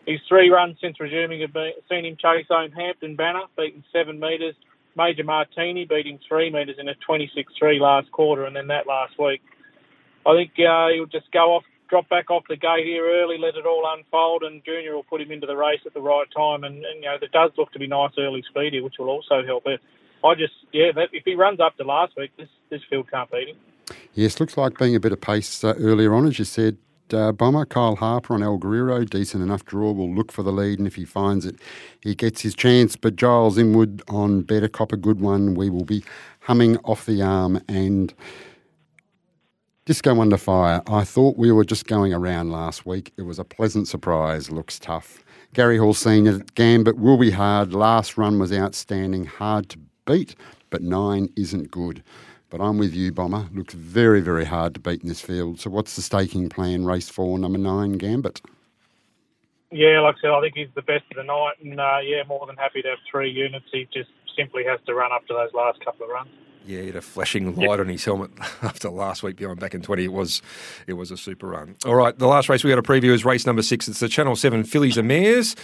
[0.06, 4.18] His three runs since resuming have been, seen him chase home Hampton Banner, beaten seven
[4.18, 4.54] metres.
[4.96, 9.40] Major Martini beating three metres in a 26-3 last quarter, and then that last week.
[10.26, 13.56] I think uh, he'll just go off, drop back off the gate here early, let
[13.56, 16.64] it all unfold, and Junior will put him into the race at the right time.
[16.64, 19.08] And, and you know, there does look to be nice early speed here, which will
[19.08, 19.64] also help.
[19.64, 19.80] But
[20.24, 23.48] I just, yeah, if he runs up to last week, this this field can't beat
[23.48, 23.56] him.
[24.14, 26.76] Yes, looks like being a bit of pace uh, earlier on, as you said.
[27.12, 30.78] Uh, Bomber Kyle Harper on El Guerrero, decent enough draw, will look for the lead,
[30.78, 31.56] and if he finds it,
[32.00, 32.94] he gets his chance.
[32.94, 35.54] But Giles Inwood on Better Cop, a good one.
[35.54, 36.04] We will be
[36.40, 38.14] humming off the arm and
[39.86, 40.82] Disco Under Fire.
[40.86, 43.12] I thought we were just going around last week.
[43.16, 44.50] It was a pleasant surprise.
[44.50, 45.24] Looks tough.
[45.52, 47.74] Gary Hall Senior Gambit will be hard.
[47.74, 49.80] Last run was outstanding, hard to
[50.10, 50.34] beat,
[50.70, 52.02] but nine isn't good.
[52.50, 53.48] But I'm with you, Bomber.
[53.54, 55.60] Looks very, very hard to beat in this field.
[55.60, 56.84] So what's the staking plan?
[56.84, 58.40] Race four, number nine, Gambit.
[59.70, 62.24] Yeah, like I said, I think he's the best of the night, and uh, yeah,
[62.26, 63.66] more than happy to have three units.
[63.70, 66.30] He just simply has to run up to those last couple of runs.
[66.66, 69.82] Yeah, he had a flashing light on his helmet after last week behind back in
[69.82, 70.04] 20.
[70.04, 70.42] It was
[70.88, 71.76] it was a super run.
[71.86, 73.86] All right, the last race we got to preview is race number six.
[73.88, 75.54] It's the Channel 7 Fillies and Mares.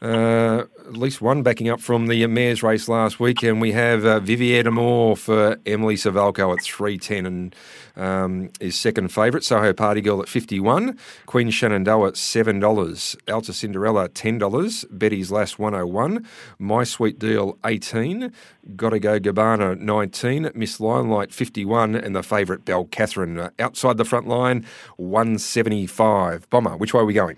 [0.00, 4.04] Uh, at least one backing up from the Mares race last week, and we have
[4.04, 7.56] uh, Vivid Amour for Emily Suvaljko at 310 and
[7.96, 9.44] um, is second favourite.
[9.44, 10.96] Soho Party Girl at 51.
[11.26, 13.16] Queen Shenandoah at $7.
[13.28, 14.84] Alta Cinderella $10.
[14.90, 16.24] Betty's Last 101.
[16.58, 18.32] My Sweet Deal 18.
[18.76, 20.52] Gotta Go Gabbana 19.
[20.54, 21.96] Miss Limelight 51.
[21.96, 24.64] And the favourite Belle Catherine uh, outside the front line
[24.96, 26.48] 175.
[26.50, 27.36] Bomber, which way are we going?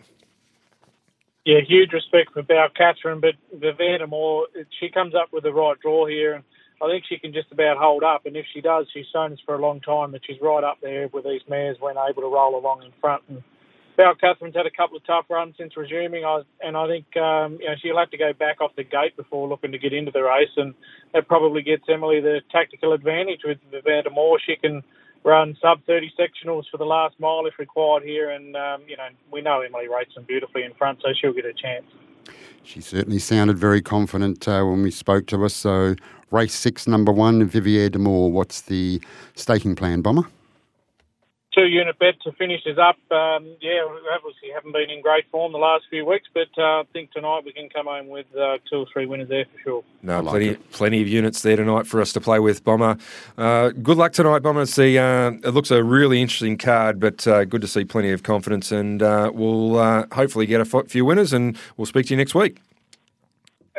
[1.45, 4.47] Yeah, huge respect for Belle Catherine, but Vivid Amour,
[4.79, 6.35] she comes up with the right draw here.
[6.35, 6.45] And
[6.83, 8.27] I think she can just about hold up.
[8.27, 10.79] And if she does, she's shown us for a long time that she's right up
[10.83, 13.23] there with these mares when able to roll along in front.
[13.29, 13.43] And
[13.97, 16.25] Belle Catherine's had a couple of tough runs since resuming,
[16.63, 19.47] and I think um, you know she'll have to go back off the gate before
[19.47, 20.75] looking to get into the race, and
[21.13, 24.39] that probably gets Emily the tactical advantage with Vivid Amour.
[24.47, 24.83] She can
[25.25, 29.09] run sub 30 sectionals for the last mile if required here, and um, you know
[29.31, 31.85] we know Emily rates them beautifully in front, so she'll get a chance.
[32.63, 35.55] She certainly sounded very confident uh, when we spoke to us.
[35.55, 35.95] So
[36.31, 38.31] race six, number one, Vivid Amour.
[38.31, 39.01] What's the
[39.35, 40.29] staking plan, Bomber?
[41.57, 42.97] Two unit bet to finish us up.
[43.11, 46.81] Um, yeah, we obviously haven't been in great form the last few weeks, but uh,
[46.81, 49.61] I think tonight we can come home with uh, two or three winners there for
[49.63, 49.85] sure.
[50.03, 50.71] No, like plenty, it.
[50.71, 52.97] plenty of units there tonight for us to play with, Bomber.
[53.37, 54.67] Uh, good luck tonight, Bomber.
[54.67, 58.23] See, uh, it looks a really interesting card, but uh, good to see plenty of
[58.23, 59.77] confidence, and uh, we'll
[60.13, 62.61] hopefully get a few winners, and we'll speak to you next week.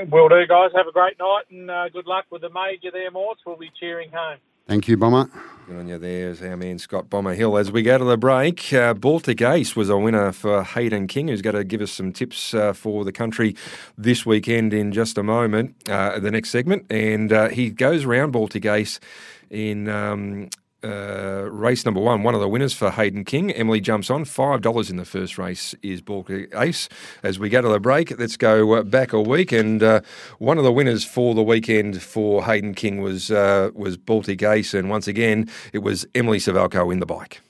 [0.09, 0.71] Will do, guys.
[0.75, 3.41] Have a great night, and good luck with the major there, Morts.
[3.45, 4.37] We'll be cheering home.
[4.71, 5.29] Thank you, Bomber.
[5.67, 5.97] Good on you.
[5.97, 7.57] There's our man Scott Bomber Hill.
[7.57, 11.27] As we go to the break, uh, Baltic Ace was a winner for Hayden King,
[11.27, 13.53] who's going to give us some tips uh, for the country
[13.97, 16.85] this weekend in just a moment, uh, the next segment.
[16.89, 19.01] And uh, he goes around Baltic Ace
[19.49, 20.49] in um,
[20.83, 23.51] uh, race number one, one of the winners for Hayden King.
[23.51, 24.25] Emily jumps on.
[24.25, 26.89] $5 in the first race is Baltic Ace.
[27.23, 29.51] As we go to the break, let's go uh, back a week.
[29.51, 30.01] And uh,
[30.39, 34.73] one of the winners for the weekend for Hayden King was, uh, was Baltic Ace.
[34.73, 37.41] And once again, it was Emily Suvaljko in the bike.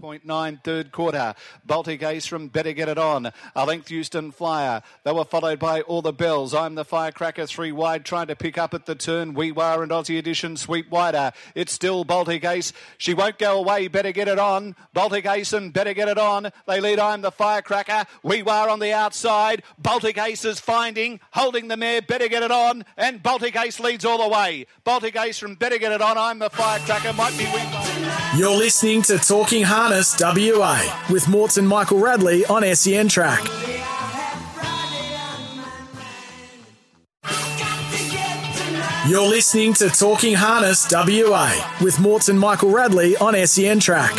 [0.00, 1.34] 0.9 third quarter.
[1.64, 3.32] Baltic Ace from Better Get It On.
[3.54, 4.82] A length Houston Flyer.
[5.04, 6.54] They were followed by All the Bells.
[6.54, 9.32] I'm the Firecracker three wide trying to pick up at the turn.
[9.34, 11.32] We Were and Aussie Edition sweep wider.
[11.54, 12.72] It's still Baltic Ace.
[12.98, 13.88] She won't go away.
[13.88, 14.76] Better Get It On.
[14.92, 16.50] Baltic Ace and Better Get It On.
[16.66, 18.04] They lead I'm the Firecracker.
[18.22, 19.62] We Were on the outside.
[19.78, 22.02] Baltic Ace is finding, holding the mare.
[22.02, 22.84] Better Get It On.
[22.96, 24.66] And Baltic Ace leads all the way.
[24.84, 26.18] Baltic Ace from Better Get It On.
[26.18, 27.14] I'm the Firecracker.
[27.14, 28.38] Might be We.
[28.38, 30.82] You're listening to Talking Hard Harness WA
[31.12, 33.46] with Morts and Michael Radley on SEN Track.
[39.08, 44.10] You're listening to Talking Harness WA with Morts and Michael Radley on SEN Track.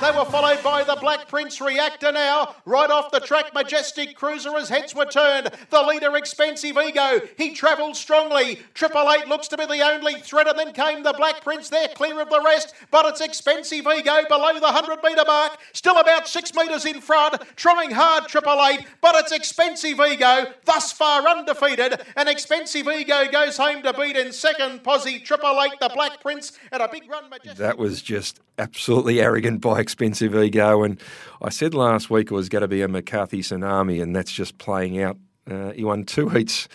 [0.00, 2.54] They were followed by the Black Prince Reactor now.
[2.64, 5.50] Right off the track, Majestic Cruiser as heads were turned.
[5.68, 7.20] The leader, Expensive Ego.
[7.36, 8.60] He travelled strongly.
[8.72, 11.88] Triple Eight looks to be the only threat, and then came the Black Prince there,
[11.88, 12.74] clear of the rest.
[12.90, 15.58] But it's Expensive Ego below the 100 metre mark.
[15.74, 17.36] Still about six metres in front.
[17.56, 18.86] Trying hard, Triple Eight.
[19.02, 22.00] But it's Expensive Ego, thus far undefeated.
[22.16, 24.82] And Expensive Ego goes home to beat in second.
[24.82, 27.28] Posse, Triple Eight, the Black Prince, and a big run.
[27.28, 27.58] Majestic.
[27.58, 30.84] That was just absolutely arrogant by expensive ego.
[30.84, 31.00] And
[31.42, 34.56] I said last week it was going to be a McCarthy tsunami, and that's just
[34.58, 35.16] playing out.
[35.50, 36.68] Uh, he won two heats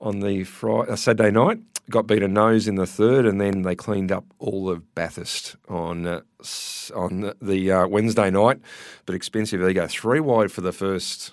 [0.00, 1.60] on the Friday, uh, Saturday night,
[1.90, 6.06] got beaten nose in the third, and then they cleaned up all of Bathurst on
[6.06, 6.22] uh,
[6.92, 8.60] on the uh, Wednesday night.
[9.06, 11.32] But expensive ego, three wide for the first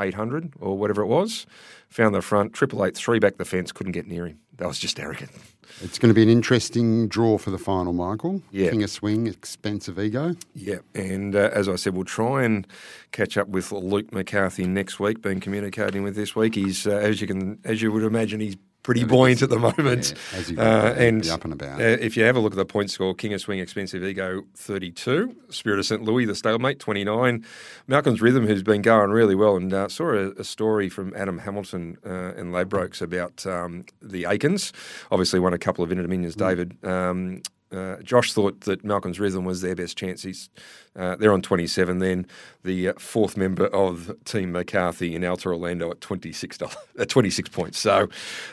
[0.00, 1.46] 800 or whatever it was.
[1.90, 4.41] Found the front, triple eight, three back the fence, couldn't get near him.
[4.62, 5.32] That was just arrogant.
[5.80, 8.42] It's going to be an interesting draw for the final, Michael.
[8.52, 8.70] Yeah.
[8.70, 10.36] King of Swing, expensive ego.
[10.54, 12.64] Yeah, and uh, as I said, we'll try and
[13.10, 15.20] catch up with Luke McCarthy next week.
[15.20, 16.54] Been communicating with this week.
[16.54, 20.14] He's uh, as you can, as you would imagine, he's pretty buoyant at the moment.
[20.48, 21.80] Yeah, uh, and up and about.
[21.80, 24.42] Uh, if you have a look at the point score, King of Swing, Expensive Ego,
[24.56, 25.36] 32.
[25.50, 26.02] Spirit of St.
[26.02, 27.44] Louis, the stalemate, 29.
[27.86, 31.38] Malcolm's Rhythm, who's been going really well, and uh, saw a, a, story from Adam
[31.38, 34.72] Hamilton uh, in Ladbrokes about um, the Aikens.
[35.10, 36.36] Obviously, won a couple of Inter Dominions.
[36.36, 36.38] Mm.
[36.38, 37.42] David um,
[37.72, 40.22] uh, Josh thought that Malcolm's Rhythm was their best chance.
[40.22, 40.50] He's,
[40.96, 41.98] uh, they're on 27.
[41.98, 42.26] Then
[42.64, 46.58] the uh, fourth member of Team McCarthy in Alta Orlando at 26
[46.98, 47.78] at 26 points.
[47.78, 48.08] So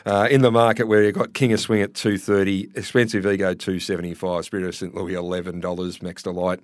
[0.06, 4.44] uh, in the market where you've got King of Swing at 230, Expensive Ego 275,
[4.44, 4.94] Spirit of St.
[4.94, 6.60] Louis $11, Max Delight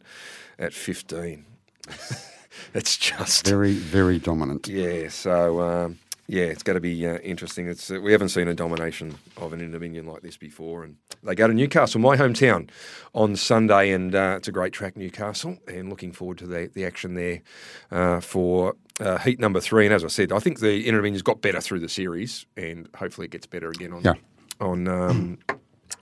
[0.58, 1.44] at 15.
[2.74, 4.68] it's just very, very dominant.
[4.68, 5.08] Yeah.
[5.08, 5.60] So.
[5.60, 5.98] Um,
[6.28, 7.68] yeah, it's going to be uh, interesting.
[7.68, 11.34] It's uh, we haven't seen a domination of an Dominion like this before, and they
[11.34, 12.68] go to Newcastle, my hometown,
[13.14, 16.84] on Sunday, and uh, it's a great track, Newcastle, and looking forward to the the
[16.84, 17.42] action there
[17.90, 19.84] uh, for uh, heat number three.
[19.86, 23.26] And as I said, I think the Dominions got better through the series, and hopefully
[23.26, 24.14] it gets better again on yeah.
[24.60, 25.38] on um,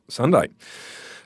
[0.09, 0.49] Sunday.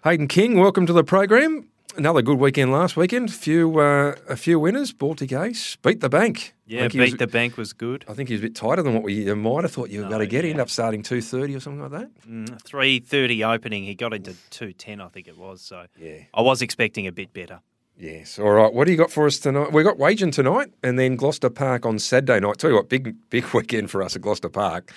[0.05, 3.33] Hayden King, welcome to the program another good weekend last weekend.
[3.33, 4.93] Few uh, a few winners.
[4.93, 6.55] Baltic Ace beat the bank.
[6.67, 8.05] Yeah, beat was, the bank was good.
[8.09, 10.05] I think he was a bit tighter than what we might have thought you were
[10.05, 10.45] no, going to get.
[10.45, 12.11] He ended up starting two thirty or something like that.
[12.29, 13.85] Mm, Three thirty opening.
[13.85, 15.63] He got into two ten, I think it was.
[15.63, 17.61] So yeah, I was expecting a bit better.
[17.99, 18.39] Yes.
[18.39, 18.73] All right.
[18.73, 19.73] What do you got for us tonight?
[19.73, 22.59] We got Wagin tonight, and then Gloucester Park on Saturday night.
[22.59, 24.93] Tell you what, big big weekend for us at Gloucester Park.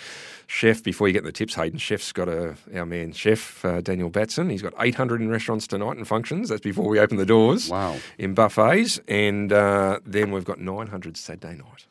[0.45, 4.10] Chef, before you get the tips, Hayden, Chef's got a our man Chef uh, Daniel
[4.10, 4.49] Batson.
[4.49, 6.49] He's got 800 in restaurants tonight and functions.
[6.49, 7.70] That's before we open the doors.
[7.70, 7.97] Wow.
[8.20, 11.88] In buffets, and uh, then we've got 900 Saturday night.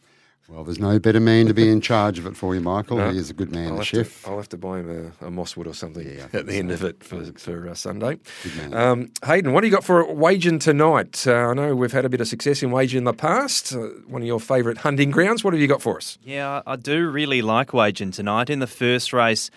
[0.50, 2.96] Well, there's no better man to be in charge of it for you, Michael.
[2.96, 3.10] No.
[3.12, 4.24] He is a good man, I'll the chef.
[4.24, 6.56] To, I'll have to buy him a, a Mosswood or something Yeah, at think the
[6.56, 6.74] end so.
[6.74, 8.18] of it for, for uh, Sunday.
[8.42, 8.74] Good man.
[8.74, 11.24] Um, Hayden, what do you got for Wagin tonight?
[11.24, 13.72] Uh, I know we've had a bit of success in Wagin in the past.
[13.72, 15.44] Uh, one of your favourite hunting grounds.
[15.44, 16.18] What have you got for us?
[16.22, 18.50] Yeah, I I do really like Wagin tonight.
[18.50, 19.50] In the first race,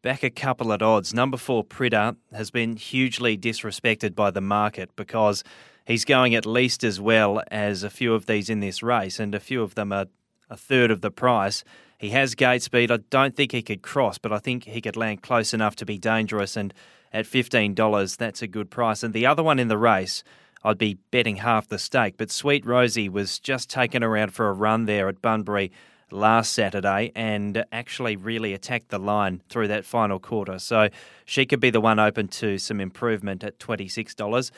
[0.00, 1.12] back a couple at odds.
[1.12, 5.44] Number four, Pritter, has been hugely disrespected by the market because
[5.84, 9.34] he's going at least as well as a few of these in this race, and
[9.34, 10.06] a few of them are
[10.50, 11.64] a third of the price.
[11.96, 12.90] He has gate speed.
[12.90, 15.86] I don't think he could cross, but I think he could land close enough to
[15.86, 16.56] be dangerous.
[16.56, 16.74] And
[17.12, 19.02] at $15, that's a good price.
[19.02, 20.24] And the other one in the race,
[20.64, 22.16] I'd be betting half the stake.
[22.16, 25.70] But Sweet Rosie was just taken around for a run there at Bunbury
[26.10, 30.58] last Saturday and actually really attacked the line through that final quarter.
[30.58, 30.88] So
[31.24, 34.50] she could be the one open to some improvement at $26.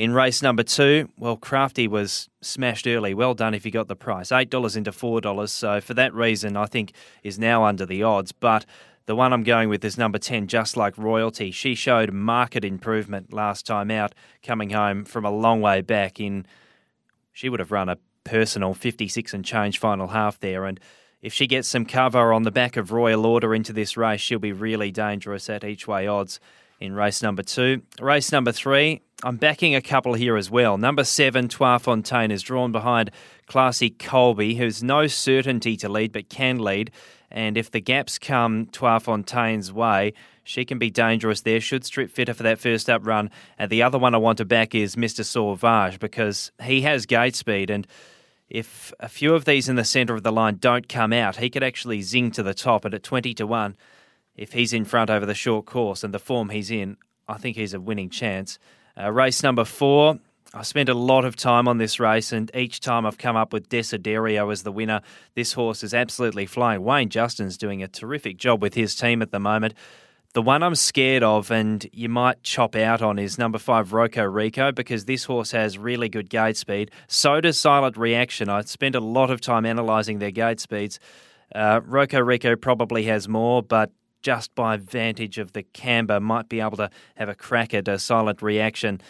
[0.00, 3.12] In race number two, well, Crafty was smashed early.
[3.12, 4.30] Well done if you got the price.
[4.30, 5.48] $8 into $4.
[5.50, 8.32] So for that reason, I think is now under the odds.
[8.32, 8.64] But
[9.04, 11.50] the one I'm going with is number 10, Just Like Royalty.
[11.50, 16.46] She showed market improvement last time out, coming home from a long way back in.
[17.30, 20.64] She would have run a personal 56 and change final half there.
[20.64, 20.80] And
[21.20, 24.38] if she gets some cover on the back of Royal Order into this race, she'll
[24.38, 26.40] be really dangerous at each way odds
[26.80, 27.82] in race number two.
[28.00, 30.78] Race number three, I'm backing a couple here as well.
[30.78, 33.10] Number seven, Trois Fontaine, is drawn behind
[33.46, 36.90] Classy Colby, who's no certainty to lead but can lead.
[37.30, 41.60] And if the gaps come Trois Fontaine's way, she can be dangerous there.
[41.60, 43.30] Should strip fitter for that first up run.
[43.58, 45.24] And the other one I want to back is Mr.
[45.24, 47.70] Sauvage because he has gate speed.
[47.70, 47.86] And
[48.48, 51.50] if a few of these in the centre of the line don't come out, he
[51.50, 52.84] could actually zing to the top.
[52.84, 53.76] And at 20 to 1,
[54.40, 56.96] if he's in front over the short course and the form he's in,
[57.28, 58.58] I think he's a winning chance.
[58.98, 60.18] Uh, race number four.
[60.54, 63.52] I spent a lot of time on this race, and each time I've come up
[63.52, 65.02] with Desiderio as the winner.
[65.34, 66.82] This horse is absolutely flying.
[66.82, 69.74] Wayne Justin's doing a terrific job with his team at the moment.
[70.32, 74.24] The one I'm scared of, and you might chop out on, is number five, Rocco
[74.24, 76.90] Rico, because this horse has really good gate speed.
[77.08, 78.48] So does Silent Reaction.
[78.48, 80.98] I spent a lot of time analysing their gate speeds.
[81.54, 86.60] Uh, Rocco Rico probably has more, but just by vantage of the camber, might be
[86.60, 89.00] able to have a crack at a Silent Reaction.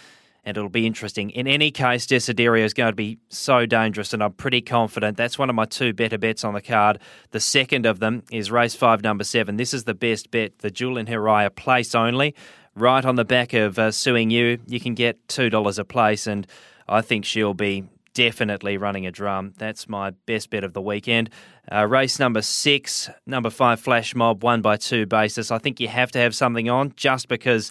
[0.42, 1.28] And it'll be interesting.
[1.30, 5.18] In any case, Desiderio is going to be so dangerous, and I'm pretty confident.
[5.18, 6.98] That's one of my two better bets on the card.
[7.32, 9.58] The second of them is race five, number seven.
[9.58, 12.34] This is the best bet, the Julian Heriah place only,
[12.74, 14.58] right on the back of uh, Suing You.
[14.66, 16.46] You can get $2 a place, and
[16.88, 17.84] I think she'll be
[18.14, 19.52] definitely running a drum.
[19.58, 21.30] That's my best bet of the weekend.
[21.70, 25.50] Uh, race number six, number five, Flash Mob, one by two basis.
[25.50, 27.70] I think you have to have something on just because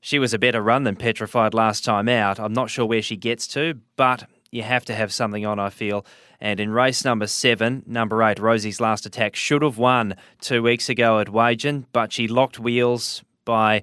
[0.00, 2.38] she was a better run than Petrified last time out.
[2.38, 5.70] I'm not sure where she gets to, but you have to have something on, I
[5.70, 6.06] feel.
[6.40, 10.88] And in race number seven, number eight, Rosie's last attack should have won two weeks
[10.88, 13.82] ago at Wagin, but she locked wheels by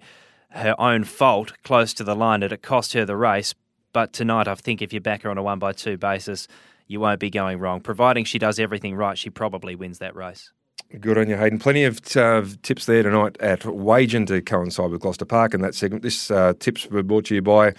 [0.51, 3.55] her own fault close to the line and it cost her the race.
[3.93, 6.47] But tonight, I think if you back her on a one by two basis,
[6.87, 7.79] you won't be going wrong.
[7.79, 10.51] Providing she does everything right, she probably wins that race.
[10.99, 11.57] Good on you, Hayden.
[11.57, 15.73] Plenty of uh, tips there tonight at Wagin to coincide with Gloucester Park in that
[15.73, 16.03] segment.
[16.03, 17.73] This uh, tips were brought to you by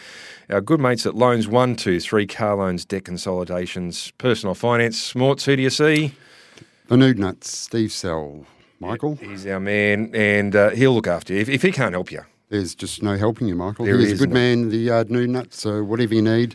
[0.50, 5.00] our good mates at Loans 123, car loans, debt consolidations, personal finance.
[5.00, 6.14] Smarts, who do you see?
[6.88, 8.46] The Nude Nuts, Steve Sell.
[8.80, 9.14] Michael?
[9.16, 11.40] He's our man, and uh, he'll look after you.
[11.40, 12.22] If, if he can't help you,
[12.54, 13.84] There's just no helping you, Michael.
[13.84, 15.60] There He's a is good no- man, the uh, Nude Nuts.
[15.60, 16.54] So whatever you need,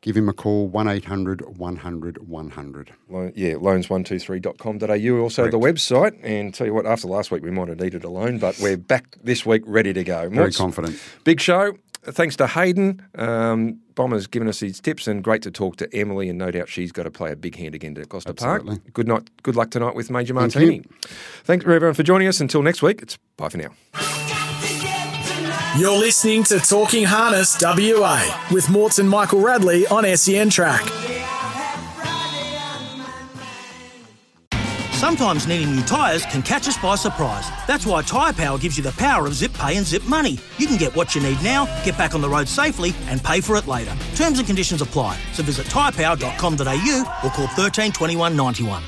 [0.00, 2.90] give him a call, 1800 100 100.
[3.10, 5.20] Lo- yeah, loans123.com.au.
[5.22, 6.18] Also the website.
[6.22, 8.78] And tell you what, after last week, we might have needed a loan, but we're
[8.78, 10.30] back this week ready to go.
[10.30, 10.98] Very confident.
[11.24, 11.76] Big show.
[12.04, 13.02] Thanks to Hayden.
[13.16, 16.30] Um, Bomber's given us his tips, and great to talk to Emily.
[16.30, 18.76] And no doubt she's got to play a big hand again at Gloucester Absolutely.
[18.78, 18.92] Park.
[18.94, 19.28] Good night.
[19.42, 20.76] Good luck tonight with Major Martini.
[20.76, 20.82] you.
[21.44, 22.40] Thanks everyone for joining us.
[22.40, 23.70] Until next week, it's bye for now.
[25.78, 30.80] You're listening to Talking Harness WA with Morts and Michael Radley on SEN Track.
[34.92, 37.46] Sometimes needing new tyres can catch us by surprise.
[37.66, 40.38] That's why Tyre Power gives you the power of zip pay and zip money.
[40.56, 43.42] You can get what you need now, get back on the road safely, and pay
[43.42, 43.94] for it later.
[44.14, 45.18] Terms and conditions apply.
[45.34, 48.82] So visit tyrepower.com.au or call 13 21 91.